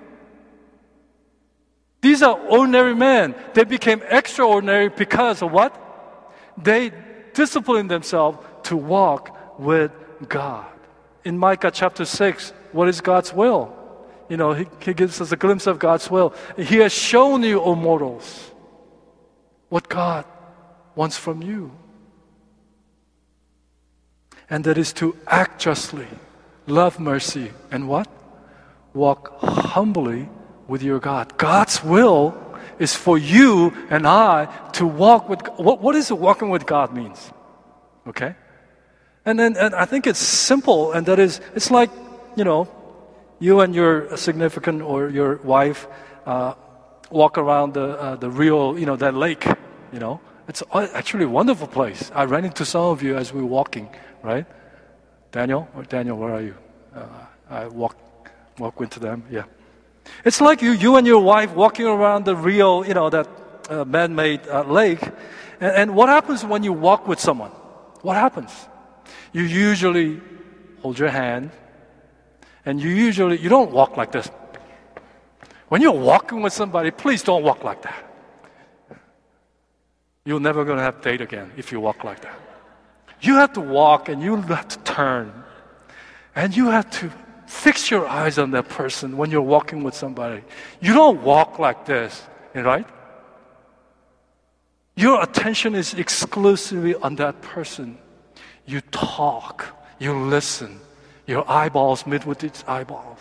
[2.02, 3.34] These are ordinary men.
[3.54, 5.80] They became extraordinary because of what?
[6.62, 6.92] They
[7.32, 9.92] disciplined themselves to walk with
[10.28, 10.66] God.
[11.24, 13.74] In Micah chapter 6, what is God's will?
[14.28, 16.34] You know, he, he gives us a glimpse of God's will.
[16.56, 18.50] He has shown you, O mortals,
[19.68, 20.24] what God
[20.94, 21.72] wants from you.
[24.48, 26.06] And that is to act justly,
[26.66, 28.08] love mercy, and what?
[28.92, 30.28] Walk humbly
[30.68, 31.36] with your God.
[31.36, 32.40] God's will
[32.78, 37.32] is for you and I to walk with what, what is walking with God means?
[38.06, 38.34] Okay?
[39.26, 41.90] And then and I think it's simple and that is it's like,
[42.36, 42.68] you know,
[43.38, 45.86] you and your significant or your wife
[46.26, 46.54] uh,
[47.10, 49.46] walk around the uh, the real, you know, that lake,
[49.92, 50.20] you know.
[50.46, 52.10] It's actually a wonderful place.
[52.14, 53.88] I ran into some of you as we were walking,
[54.22, 54.44] right?
[55.32, 56.54] Daniel, or Daniel, where are you?
[56.94, 57.06] Uh,
[57.48, 57.96] I walk
[58.58, 59.24] walk into them.
[59.30, 59.44] Yeah.
[60.24, 63.28] It's like you, you and your wife walking around the real, you know, that
[63.70, 65.02] uh, man-made uh, lake.
[65.60, 67.50] And, and what happens when you walk with someone?
[68.02, 68.52] What happens?
[69.32, 70.20] You usually
[70.80, 71.50] hold your hand,
[72.64, 74.30] and you usually you don't walk like this.
[75.68, 78.10] When you're walking with somebody, please don't walk like that.
[80.24, 82.38] You're never going to have date again if you walk like that.
[83.20, 85.32] You have to walk and you have to turn.
[86.34, 87.10] And you have to
[87.46, 90.42] Fix your eyes on that person when you're walking with somebody.
[90.80, 92.22] You don't walk like this,
[92.54, 92.86] right?
[94.96, 97.98] Your attention is exclusively on that person.
[98.66, 99.66] You talk,
[99.98, 100.80] you listen,
[101.26, 103.18] your eyeballs meet with its eyeballs.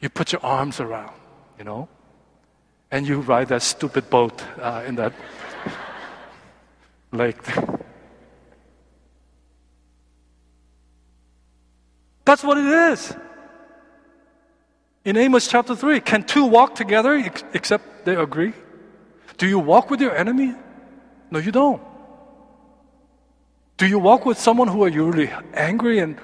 [0.00, 1.14] You put your arms around,
[1.58, 1.88] you know,
[2.90, 5.12] and you ride that stupid boat uh, in that
[7.12, 7.42] lake.
[12.24, 13.14] That's what it is.
[15.04, 17.14] In Amos chapter 3, can two walk together
[17.54, 18.52] except they agree?
[19.38, 20.54] Do you walk with your enemy?
[21.30, 21.80] No, you don't.
[23.78, 26.18] Do you walk with someone who are you really angry and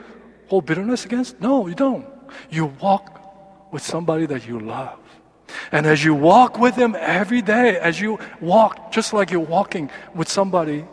[0.48, 1.40] hold bitterness against?
[1.40, 2.04] No, you don't.
[2.50, 4.98] You walk with somebody that you love.
[5.70, 9.88] And as you walk with them every day, as you walk, just like you're walking
[10.14, 10.84] with somebody,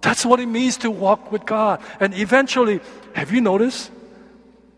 [0.00, 1.80] that's what it means to walk with God.
[1.98, 2.80] And eventually,
[3.14, 3.90] have you noticed?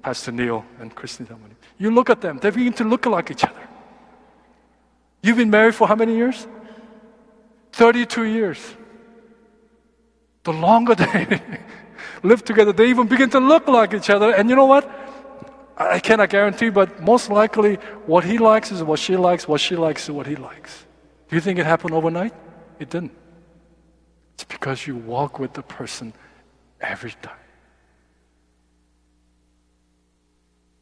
[0.03, 1.29] Pastor Neil and Christine.
[1.79, 3.69] You look at them, they begin to look like each other.
[5.23, 6.47] You've been married for how many years?
[7.73, 8.59] 32 years.
[10.45, 11.41] The longer they
[12.23, 14.35] live together, they even begin to look like each other.
[14.35, 14.91] And you know what?
[15.77, 17.77] I cannot guarantee, but most likely
[18.07, 20.85] what he likes is what she likes, what she likes is what he likes.
[21.29, 22.35] Do you think it happened overnight?
[22.79, 23.13] It didn't.
[24.35, 26.13] It's because you walk with the person
[26.81, 27.37] every time.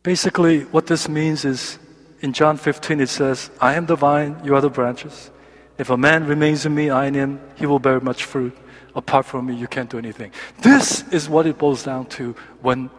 [0.03, 1.79] Basically, what this means is
[2.21, 5.31] in John 15, it says, I am the vine, you are the branches.
[5.79, 8.57] If a man remains in me, I in him, he will bear much fruit.
[8.95, 10.33] Apart from me, you can't do anything.
[10.61, 12.91] This is what it boils down to when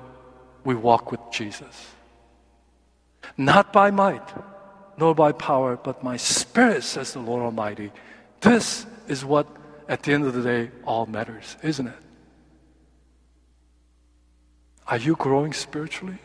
[0.64, 1.88] we walk with Jesus.
[3.38, 4.28] Not by might,
[4.98, 7.92] nor by power, but my spirit, says the Lord Almighty.
[8.42, 9.48] This is what,
[9.88, 12.00] at the end of the day, all matters, isn't it?
[14.88, 16.18] Are you growing spiritually?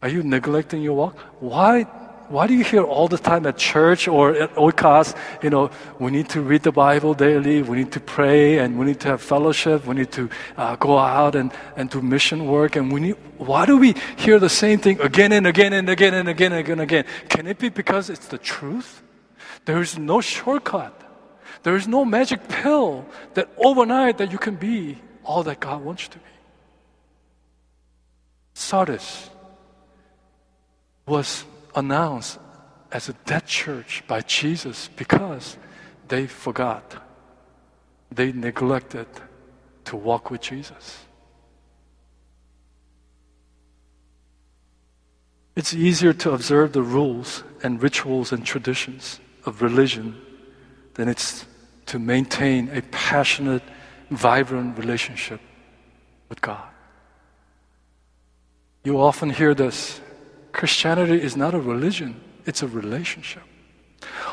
[0.00, 1.18] Are you neglecting your walk?
[1.40, 1.86] Why,
[2.28, 6.10] why do you hear all the time at church or at Oikos, you know, we
[6.10, 9.22] need to read the Bible daily, we need to pray, and we need to have
[9.22, 13.16] fellowship, we need to uh, go out and, and do mission work, and we need,
[13.38, 16.60] why do we hear the same thing again and again and again and again and
[16.60, 17.04] again and again?
[17.28, 19.02] Can it be because it's the truth?
[19.64, 20.94] There is no shortcut.
[21.62, 26.04] There is no magic pill that overnight that you can be all that God wants
[26.04, 26.24] you to be.
[28.54, 29.30] Sardis
[31.06, 32.38] was announced
[32.90, 35.56] as a dead church by Jesus because
[36.08, 37.04] they forgot.
[38.10, 39.06] They neglected
[39.86, 41.04] to walk with Jesus.
[45.56, 50.16] It's easier to observe the rules and rituals and traditions of religion
[50.94, 51.44] than it's
[51.86, 53.62] to maintain a passionate,
[54.10, 55.40] vibrant relationship
[56.28, 56.68] with God.
[58.84, 60.00] You often hear this
[60.52, 63.42] Christianity is not a religion, it's a relationship.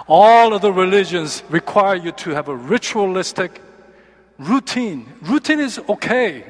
[0.08, 3.62] All of the religions require you to have a ritualistic
[4.38, 5.12] routine.
[5.22, 6.44] Routine is okay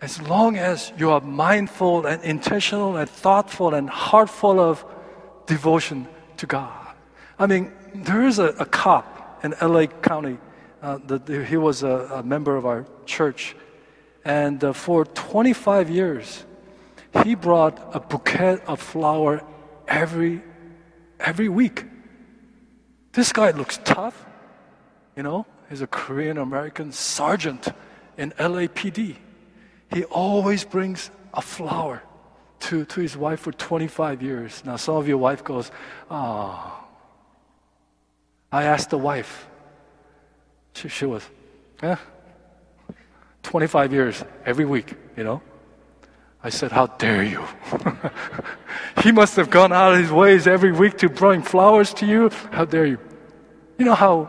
[0.00, 4.84] as long as you are mindful and intentional and thoughtful and heartful of
[5.46, 6.06] devotion
[6.36, 6.94] to God.
[7.38, 10.38] I mean, there is a, a cop in LA County.
[10.82, 13.56] Uh, the, he was a, a, member of our church.
[14.24, 16.44] And uh, for 25 years,
[17.22, 19.42] he brought a bouquet of flower
[19.86, 20.42] every
[21.20, 21.84] every week.
[23.12, 24.26] This guy looks tough,
[25.16, 25.46] you know.
[25.68, 27.68] He's a Korean American sergeant
[28.18, 29.16] in LAPD.
[29.92, 32.02] He always brings a flower
[32.60, 34.64] to, to his wife for 25 years.
[34.64, 35.70] Now, some of your wife goes,
[36.10, 36.80] Oh.
[38.50, 39.48] I asked the wife.
[40.74, 41.22] She, she was,
[41.82, 41.96] eh,
[43.42, 45.42] 25 years, every week, you know.
[46.44, 47.42] I said, How dare you?
[49.02, 52.28] he must have gone out of his ways every week to bring flowers to you.
[52.52, 52.98] How dare you?
[53.78, 54.28] You know how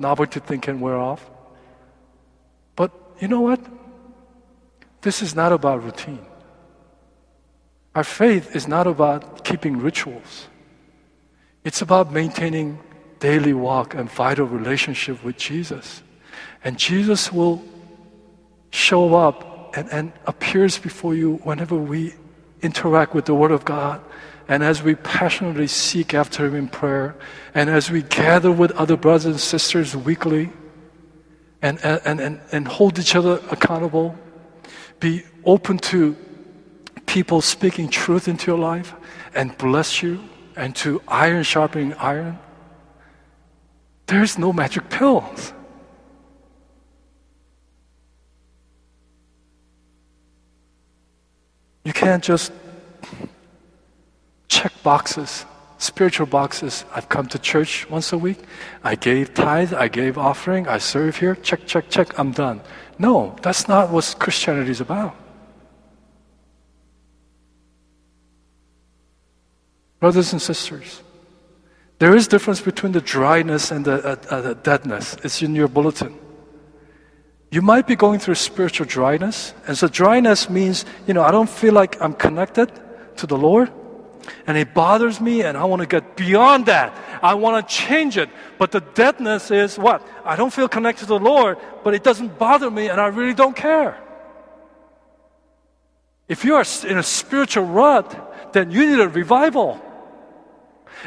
[0.00, 1.24] novelty thing can wear off?
[2.74, 2.90] But
[3.20, 3.60] you know what?
[5.02, 6.26] This is not about routine.
[7.94, 10.48] Our faith is not about keeping rituals.
[11.62, 12.80] It's about maintaining
[13.20, 16.02] daily walk and vital relationship with Jesus.
[16.64, 17.62] And Jesus will
[18.70, 22.14] show up and, and appears before you whenever we
[22.62, 24.00] interact with the Word of God
[24.48, 27.16] and as we passionately seek after Him in prayer,
[27.54, 30.50] and as we gather with other brothers and sisters weekly,
[31.62, 34.14] and, and, and, and hold each other accountable,
[35.00, 36.14] be open to
[37.06, 38.92] people speaking truth into your life
[39.34, 40.22] and bless you,
[40.56, 42.38] and to iron sharpening iron,
[44.06, 45.53] there's no magic pills.
[51.84, 52.50] You can't just
[54.48, 55.44] check boxes,
[55.76, 56.84] spiritual boxes.
[56.94, 58.38] I've come to church once a week.
[58.82, 61.34] I gave tithe, I gave offering, I serve here.
[61.36, 62.62] Check, check, check, I'm done.
[62.98, 65.14] No, that's not what Christianity is about.
[70.00, 71.02] Brothers and sisters,
[71.98, 75.16] there is difference between the dryness and the, uh, uh, deadness.
[75.22, 76.18] It's in your bulletin.
[77.54, 79.54] You might be going through spiritual dryness.
[79.68, 82.68] And so dryness means, you know, I don't feel like I'm connected
[83.18, 83.70] to the Lord.
[84.48, 86.92] And it bothers me and I want to get beyond that.
[87.22, 88.28] I want to change it.
[88.58, 90.02] But the deadness is what?
[90.24, 93.34] I don't feel connected to the Lord, but it doesn't bother me and I really
[93.34, 94.02] don't care.
[96.26, 99.80] If you are in a spiritual rut, then you need a revival.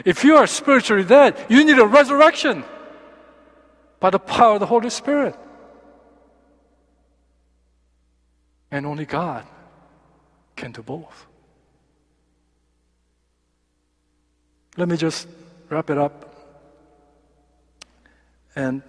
[0.05, 2.63] If you are spiritually dead, you need a resurrection
[3.99, 5.35] by the power of the Holy Spirit.
[8.71, 9.45] And only God
[10.55, 11.25] can do both.
[14.75, 15.27] Let me just
[15.69, 16.23] wrap it up.
[18.55, 18.81] And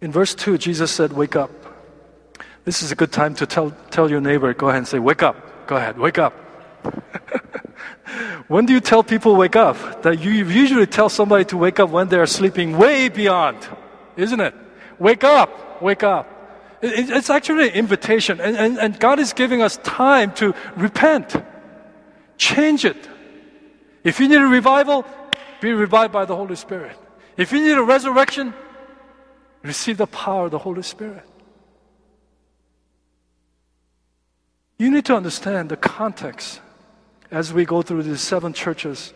[0.00, 1.50] in verse 2, Jesus said, Wake up.
[2.64, 5.22] This is a good time to tell, tell your neighbor, go ahead and say, Wake
[5.22, 5.66] up.
[5.66, 6.34] Go ahead, wake up.
[8.48, 10.02] when do you tell people wake up?
[10.02, 13.66] That you usually tell somebody to wake up when they're sleeping way beyond,
[14.16, 14.54] isn't it?
[14.98, 16.28] Wake up, wake up.
[16.86, 21.34] It's actually an invitation, and, and, and God is giving us time to repent,
[22.36, 23.08] change it.
[24.02, 25.06] If you need a revival,
[25.62, 26.94] be revived by the Holy Spirit.
[27.38, 28.52] If you need a resurrection,
[29.62, 31.24] receive the power of the Holy Spirit.
[34.78, 36.60] You need to understand the context
[37.30, 39.14] as we go through these seven churches.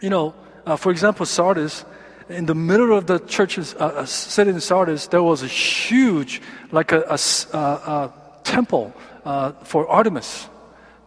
[0.00, 0.34] You know,
[0.64, 1.84] uh, for example, Sardis,
[2.28, 6.42] in the middle of the churches, uh, uh city in Sardis, there was a huge,
[6.70, 8.12] like a, a, a,
[8.44, 10.48] temple uh, for Artemis.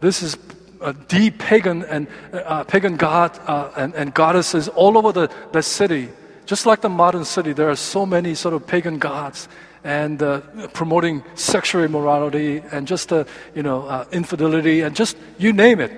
[0.00, 0.36] This is
[0.80, 5.62] a deep pagan and uh, pagan god uh, and, and, goddesses all over the, the
[5.62, 6.08] city.
[6.46, 9.48] Just like the modern city, there are so many sort of pagan gods
[9.84, 10.40] and uh,
[10.72, 15.92] promoting sexual immorality and just uh, you know uh, infidelity and just you name it.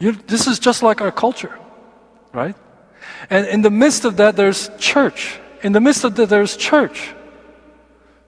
[0.00, 1.56] You, this is just like our culture,
[2.32, 2.56] right?
[3.30, 5.38] And in the midst of that, there's church.
[5.62, 7.14] In the midst of that, there's church.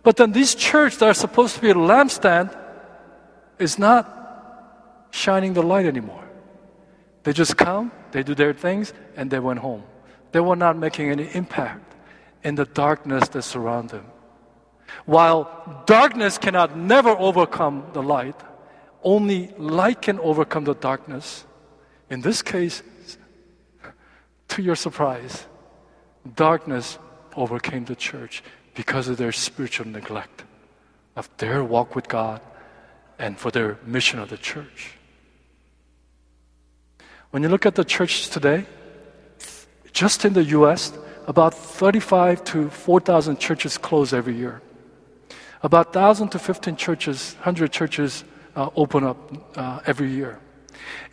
[0.03, 2.57] But then this church that are supposed to be a lampstand
[3.59, 6.25] is not shining the light anymore.
[7.23, 9.83] They just come, they do their things, and they went home.
[10.33, 11.95] They were not making any impact
[12.43, 14.05] in the darkness that surround them.
[15.07, 18.37] While darkness cannot never overcome the light,
[19.03, 21.47] only light can overcome the darkness.
[22.11, 22.83] In this case,
[24.55, 25.47] to your surprise,
[26.37, 26.99] darkness
[27.35, 28.43] overcame the church
[28.75, 30.45] because of their spiritual neglect
[31.17, 32.41] of their walk with God
[33.19, 34.93] and for their mission of the church.
[37.31, 38.67] When you look at the churches today,
[39.93, 40.93] just in the US,
[41.27, 44.63] about 35 to 4,000 churches close every year.
[45.63, 48.23] About 1,000 to 15 churches, 100 churches
[48.55, 49.19] uh, open up
[49.57, 50.39] uh, every year.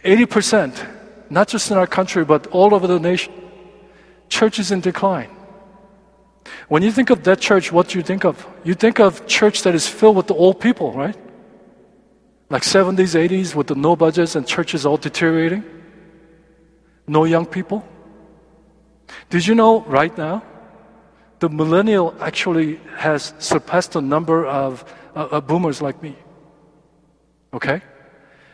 [0.03, 1.00] 80%,
[1.31, 3.33] not just in our country, but all over the nation,
[4.27, 5.29] church is in decline.
[6.67, 8.45] When you think of that church, what do you think of?
[8.63, 11.15] You think of church that is filled with the old people, right?
[12.49, 15.63] Like 70s, 80s with the no budgets and churches all deteriorating.
[17.07, 17.87] No young people.
[19.29, 20.43] Did you know right now
[21.39, 24.83] the millennial actually has surpassed the number of
[25.15, 26.15] uh, uh, boomers like me?
[27.53, 27.81] Okay?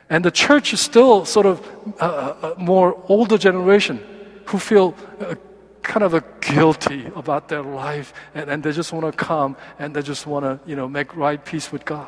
[0.10, 1.62] And the church is still sort of
[2.00, 4.04] uh, more older generation
[4.46, 5.36] who feel uh,
[5.82, 9.96] kind of a guilty about their life and, and they just want to come and
[9.96, 12.08] they just want to, you know, make right peace with God.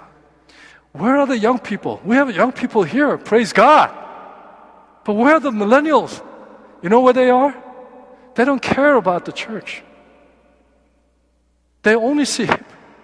[0.91, 2.01] Where are the young people?
[2.03, 3.89] We have young people here, praise God.
[5.05, 6.23] But where are the millennials?
[6.81, 7.55] You know where they are?
[8.35, 9.83] They don't care about the church.
[11.83, 12.47] They only see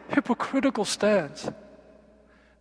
[0.09, 1.49] hypocritical stands.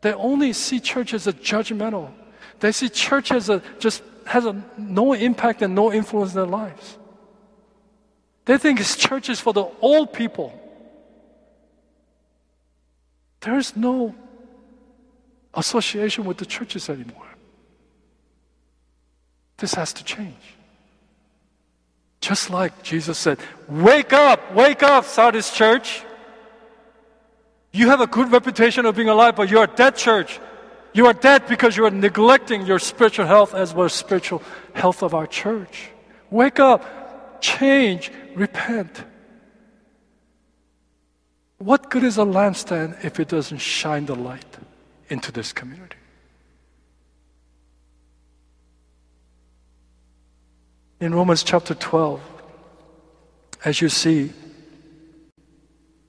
[0.00, 2.12] They only see church as a judgmental.
[2.60, 6.46] They see church as a just has a, no impact and no influence in their
[6.46, 6.98] lives.
[8.44, 10.58] They think it's church is for the old people.
[13.40, 14.14] There's no
[15.52, 17.26] association with the churches anymore.
[19.58, 20.56] This has to change.
[22.20, 23.38] Just like Jesus said,
[23.68, 26.02] Wake up, wake up, Sardis church.
[27.70, 30.40] You have a good reputation of being alive, but you're a dead church.
[30.94, 34.42] You are dead because you are neglecting your spiritual health as well as spiritual
[34.74, 35.90] health of our church.
[36.30, 39.02] Wake up, change, repent.
[41.58, 44.56] What good is a lampstand if it doesn't shine the light
[45.08, 45.96] into this community?
[51.00, 52.20] In Romans chapter 12,
[53.64, 54.32] as you see,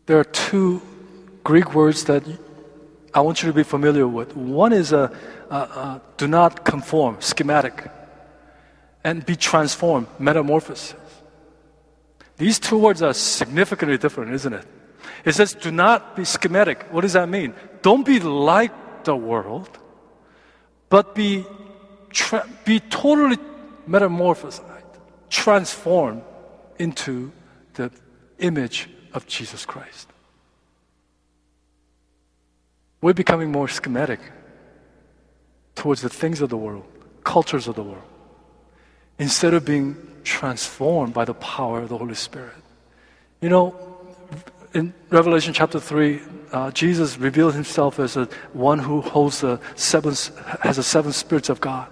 [0.05, 0.81] there are two
[1.43, 2.23] Greek words that
[3.16, 4.36] I want you to be familiar with.
[4.36, 5.09] One is a,
[5.49, 7.89] a, a do not conform, schematic,
[9.05, 10.93] and be transformed, metamorphosis.
[12.36, 14.66] These two words are significantly different, isn't it?
[15.24, 16.84] It says, do not be schematic.
[16.91, 17.53] What does that mean?
[17.82, 19.70] Don't be like the world,
[20.89, 21.45] but be,
[22.09, 23.38] tra- be totally
[23.88, 24.61] metamorphosed,
[25.30, 26.24] transformed
[26.78, 27.32] into
[27.76, 27.91] the
[28.39, 30.09] image of Jesus Christ.
[33.05, 34.19] We're becoming more schematic
[35.75, 36.85] towards the things of the world,
[37.23, 38.01] cultures of the world,
[39.19, 42.55] instead of being transformed by the power of the Holy Spirit.
[43.41, 43.75] You know,
[44.73, 46.19] in Revelation chapter 3,
[46.51, 50.15] uh, Jesus revealed himself as a one who holds the seven,
[50.61, 51.87] has the seven spirits of God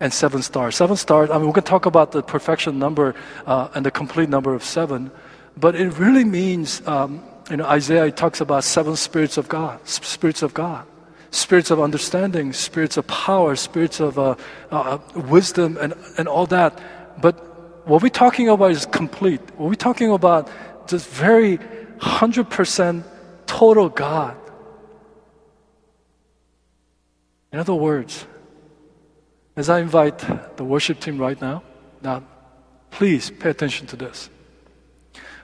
[0.00, 0.74] and seven stars.
[0.74, 3.14] Seven stars, I mean, we can talk about the perfection number
[3.46, 5.12] uh, and the complete number of seven,
[5.56, 10.42] but it really means um, you know, Isaiah talks about seven spirits of God, spirits
[10.42, 10.86] of God,
[11.30, 14.36] spirits of understanding, spirits of power, spirits of uh,
[14.70, 16.80] uh, wisdom, and, and all that.
[17.20, 19.40] But what we're talking about is complete.
[19.56, 20.50] What we're talking about
[20.88, 21.58] just very
[21.98, 23.04] 100%
[23.46, 24.36] total God.
[27.52, 28.26] In other words,
[29.56, 30.18] as I invite
[30.56, 31.62] the worship team right now,
[32.02, 32.24] now
[32.90, 34.28] please pay attention to this.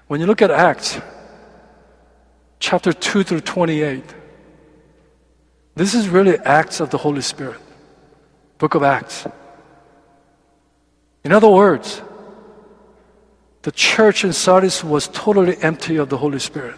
[0.09, 0.99] When you look at Acts,
[2.61, 4.05] chapter 2 through 28.
[5.75, 7.59] This is really Acts of the Holy Spirit,
[8.59, 9.27] book of Acts.
[11.25, 12.03] In other words,
[13.63, 16.77] the church in Sardis was totally empty of the Holy Spirit.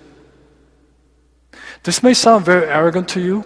[1.83, 3.45] This may sound very arrogant to you.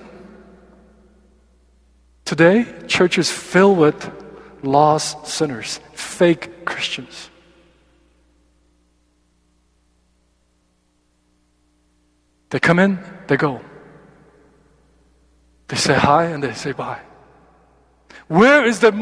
[2.24, 4.10] Today, church is filled with
[4.62, 7.30] lost sinners, fake Christians.
[12.50, 13.60] They come in, they go.
[15.68, 17.00] They say hi and they say bye.
[18.28, 18.92] Where is the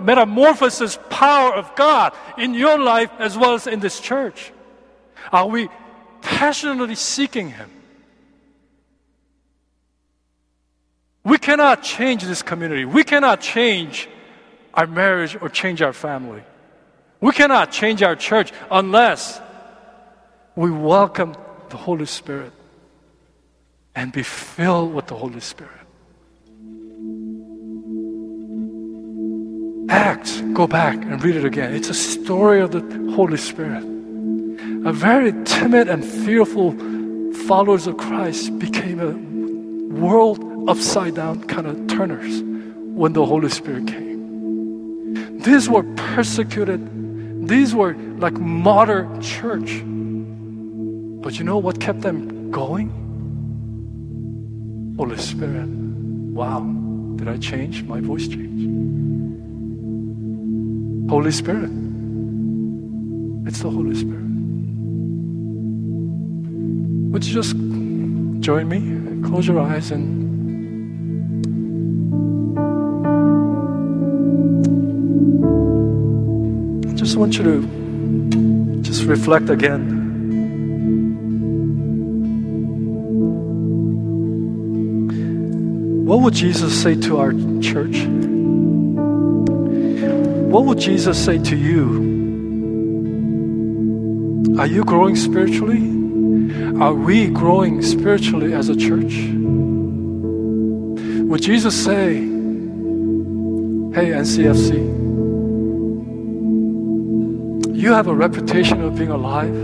[0.00, 4.52] metamorphosis power of God in your life as well as in this church?
[5.32, 5.68] Are we
[6.22, 7.70] passionately seeking Him?
[11.24, 12.84] We cannot change this community.
[12.84, 14.08] We cannot change
[14.74, 16.42] our marriage or change our family.
[17.20, 19.40] We cannot change our church unless
[20.56, 21.36] we welcome
[21.68, 22.52] the Holy Spirit
[23.94, 25.72] and be filled with the Holy Spirit.
[29.90, 31.74] Acts, go back and read it again.
[31.74, 32.80] It's a story of the
[33.14, 33.84] Holy Spirit.
[34.84, 36.72] A very timid and fearful
[37.46, 39.12] followers of Christ became a
[39.94, 45.38] world upside down kind of turners when the Holy Spirit came.
[45.40, 49.82] These were persecuted, these were like martyr church.
[51.22, 53.01] But you know what kept them going?
[54.96, 55.68] Holy Spirit.
[55.68, 56.60] Wow,
[57.16, 57.82] did I change?
[57.84, 58.68] My voice changed.
[61.10, 61.70] Holy Spirit.
[63.46, 64.22] It's the Holy Spirit.
[67.12, 67.56] Would you just
[68.40, 69.28] join me?
[69.28, 70.22] Close your eyes and
[76.90, 80.01] I just want you to just reflect again
[86.04, 88.04] What would Jesus say to our church?
[90.52, 92.10] What would Jesus say to you
[94.58, 95.80] Are you growing spiritually?
[96.80, 99.14] Are we growing spiritually as a church?
[101.30, 102.16] Would Jesus say,
[103.94, 104.72] Hey, NCFC,
[107.74, 109.54] you have a reputation of being alive,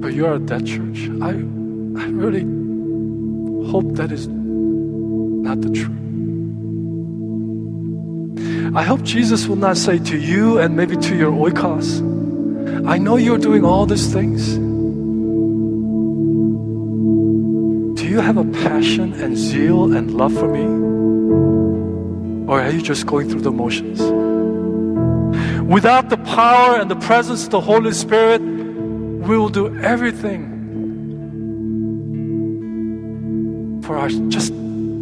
[0.00, 1.08] but you are a dead church?
[1.22, 2.42] I, I really
[3.70, 4.28] hope that is
[5.56, 5.96] not the truth.
[8.76, 12.02] I hope Jesus will not say to you and maybe to your oikos,
[12.86, 14.56] I know you're doing all these things.
[18.00, 20.64] Do you have a passion and zeal and love for me?
[22.48, 24.00] Or are you just going through the motions?
[25.62, 30.52] Without the power and the presence of the Holy Spirit, we will do everything
[33.82, 34.52] for our just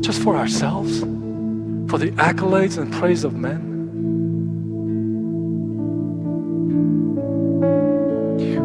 [0.05, 3.73] just for ourselves, for the accolades and praise of men.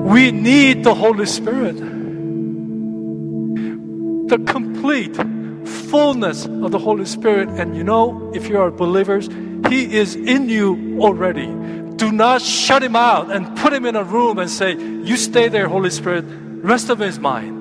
[0.04, 1.78] We need the Holy Spirit.
[4.28, 5.16] The complete
[5.66, 7.50] fullness of the Holy Spirit.
[7.50, 9.30] And you know, if you are believers,
[9.70, 11.46] He is in you already.
[11.96, 15.48] Do not shut Him out and put Him in a room and say, You stay
[15.48, 16.26] there, Holy Spirit.
[16.28, 17.59] Rest of it is mine.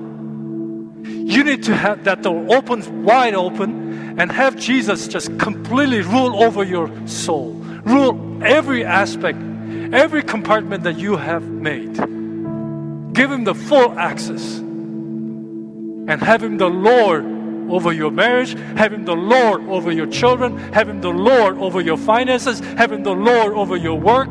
[1.29, 6.41] You need to have that door open wide open and have Jesus just completely rule
[6.43, 7.53] over your soul,
[7.83, 9.37] rule every aspect,
[9.93, 11.93] every compartment that you have made.
[13.13, 17.23] Give Him the full access and have Him the Lord
[17.69, 21.79] over your marriage, have Him the Lord over your children, have Him the Lord over
[21.79, 24.29] your finances, have Him the Lord over your work,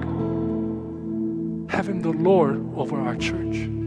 [1.70, 3.77] have Him the Lord over our church.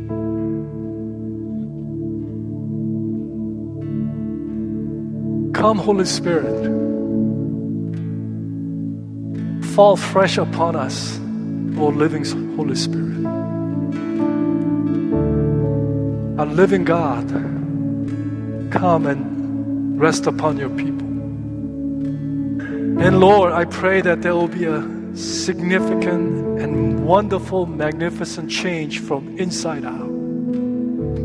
[5.62, 6.66] Come, Holy Spirit.
[9.76, 11.20] Fall fresh upon us,
[11.78, 13.24] O living Holy Spirit.
[16.40, 17.30] Our living God,
[18.72, 21.08] come and rest upon your people.
[23.06, 24.82] And Lord, I pray that there will be a
[25.16, 30.10] significant and wonderful, magnificent change from inside out.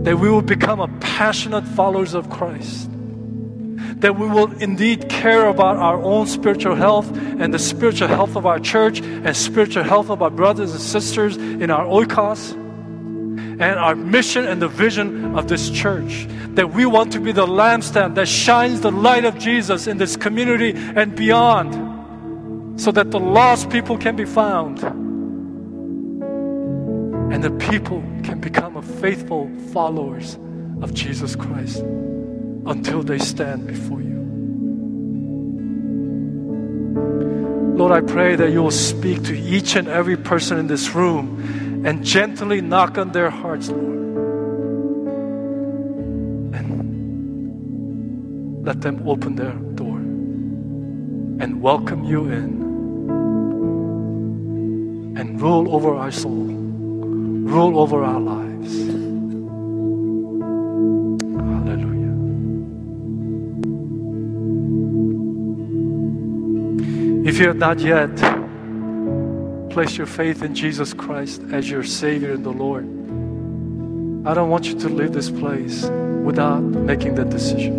[0.05, 2.91] That we will become a passionate followers of Christ
[4.01, 8.45] that we will indeed care about our own spiritual health and the spiritual health of
[8.45, 13.95] our church and spiritual health of our brothers and sisters in our oikos and our
[13.95, 16.27] mission and the vision of this church.
[16.57, 20.15] That we want to be the lampstand that shines the light of Jesus in this
[20.15, 24.83] community and beyond so that the lost people can be found
[27.33, 30.39] and the people can become a faithful followers
[30.83, 31.83] of Jesus Christ
[32.67, 34.17] until they stand before you.
[37.77, 41.85] Lord, I pray that you will speak to each and every person in this room
[41.87, 43.85] and gently knock on their hearts, Lord.
[46.57, 46.67] And
[48.65, 52.65] let them open their door and welcome you in
[55.19, 58.96] and rule over our soul, rule over our lives.
[67.27, 68.15] If you have not yet
[69.71, 72.85] placed your faith in Jesus Christ as your Savior and the Lord,
[74.25, 75.87] I don't want you to leave this place
[76.23, 77.75] without making that decision.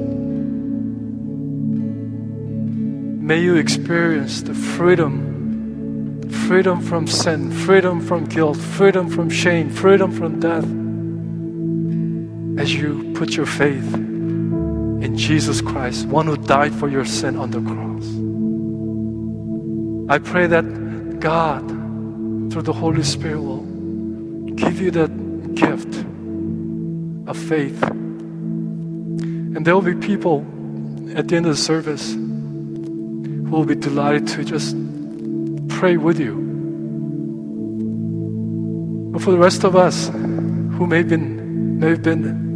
[3.26, 10.12] May you experience the freedom, freedom from sin, freedom from guilt, freedom from shame, freedom
[10.12, 10.66] from death
[12.62, 17.52] as you put your faith in Jesus Christ, one who died for your sin on
[17.52, 18.27] the cross.
[20.10, 21.68] I pray that God,
[22.52, 23.64] through the Holy Spirit, will
[24.56, 25.94] give you that gift
[27.28, 27.84] of faith.
[27.84, 30.46] And there will be people
[31.16, 34.76] at the end of the service who will be delighted to just
[35.68, 36.36] pray with you.
[39.12, 42.48] But for the rest of us who may have been, may have been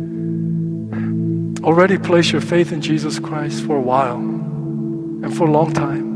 [1.63, 6.11] already placed your faith in Jesus Christ for a while and for a long time,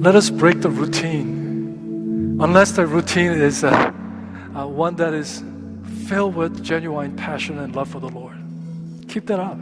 [0.00, 2.38] let us break the routine.
[2.40, 3.92] Unless the routine is uh,
[4.54, 5.42] uh, one that is
[6.06, 8.36] filled with genuine passion and love for the Lord.
[9.08, 9.58] Keep that up.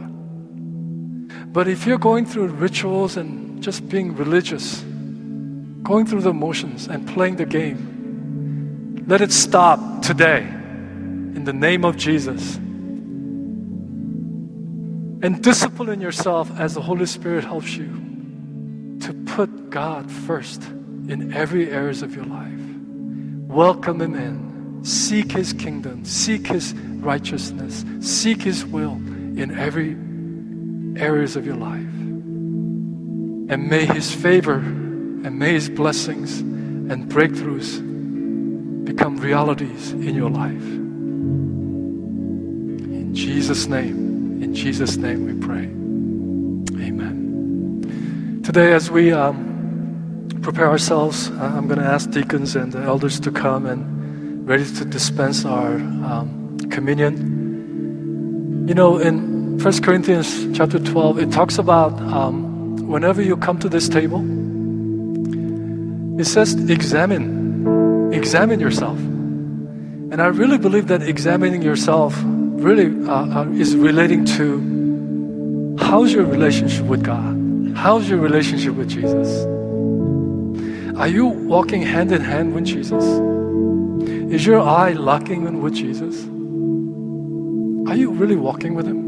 [1.51, 4.81] But if you're going through rituals and just being religious,
[5.81, 11.83] going through the motions and playing the game, let it stop today in the name
[11.83, 12.57] of Jesus.
[15.23, 18.06] And discipline yourself as the Holy Spirit helps you
[19.77, 20.63] God first
[21.07, 22.59] in every areas of your life.
[23.47, 29.91] Welcome Him in Seek His kingdom, seek His righteousness, seek His will in every
[30.99, 31.93] areas of your life.
[33.53, 37.77] And may His favor and may His blessings and breakthroughs
[38.83, 40.67] become realities in your life.
[42.89, 45.65] In Jesus' name, in Jesus' name we pray.
[46.83, 48.41] Amen.
[48.43, 49.46] Today, as we um,
[50.47, 54.63] prepare ourselves, uh, I'm going to ask deacons and the elders to come and ready
[54.63, 58.65] to dispense our um, communion.
[58.65, 63.67] You know, in 1 Corinthians chapter 12, it talks about um, whenever you come to
[63.67, 64.21] this table,
[66.17, 68.97] it says examine, examine yourself.
[68.97, 76.23] And I really believe that examining yourself really uh, uh, is relating to how's your
[76.23, 77.35] relationship with God?
[77.75, 79.56] How's your relationship with Jesus?
[80.97, 83.03] Are you walking hand in hand with Jesus?
[84.33, 86.23] Is your eye locking in with Jesus?
[87.87, 89.05] Are you really walking with Him?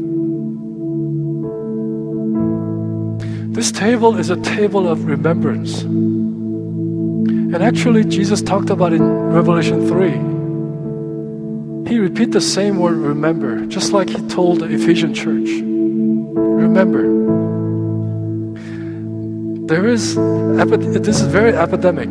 [3.52, 5.82] This table is a table of remembrance.
[5.82, 11.90] And actually, Jesus talked about it in Revelation 3.
[11.90, 15.48] He repeat the same word, remember, just like he told the Ephesian church.
[15.50, 17.19] Remember.
[19.70, 22.10] There is, this is very epidemic.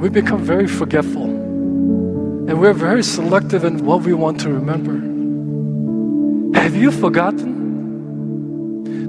[0.00, 1.26] We become very forgetful.
[1.26, 4.98] And we're very selective in what we want to remember.
[6.58, 7.54] Have you forgotten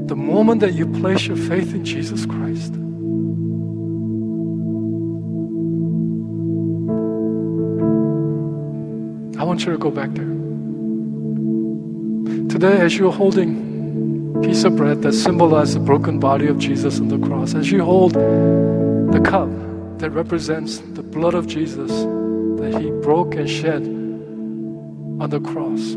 [0.06, 2.76] the moment that you place your faith in Jesus Christ?
[9.42, 10.28] I want you to go back there.
[12.50, 13.68] Today, as you're holding
[14.44, 17.84] piece of bread that symbolizes the broken body of Jesus on the cross, as you
[17.84, 19.50] hold the cup
[20.00, 23.84] that represents the blood of Jesus that He broke and shed
[25.22, 25.96] on the cross,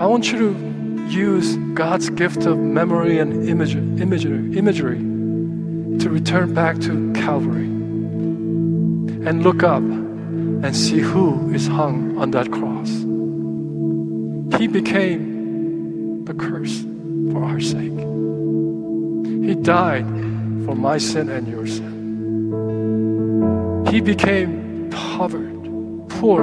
[0.00, 6.54] I want you to use God's gift of memory and image, imagery, imagery to return
[6.54, 7.66] back to Calvary
[9.26, 12.88] and look up and see who is hung on that cross.
[14.60, 16.84] He became the curse
[17.32, 17.98] for our sake.
[19.48, 20.06] He died
[20.64, 21.92] for my sin and your sin.
[23.90, 25.50] He became povered,
[26.08, 26.42] poor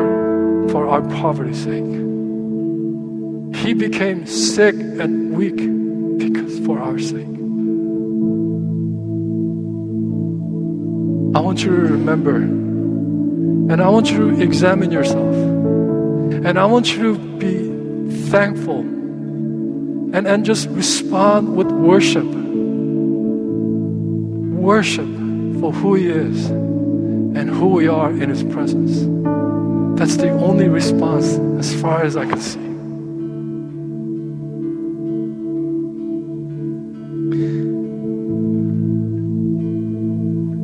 [0.70, 1.86] for our poverty's sake.
[3.64, 5.58] He became sick and weak
[6.18, 7.26] because for our sake.
[11.36, 15.36] I want you to remember and I want you to examine yourself.
[16.46, 17.70] And I want you to be
[18.30, 18.99] thankful
[20.14, 22.26] and, and just respond with worship.
[24.60, 25.08] Worship
[25.60, 29.06] for who He is and who we are in His presence.
[30.00, 32.69] That's the only response as far as I can see.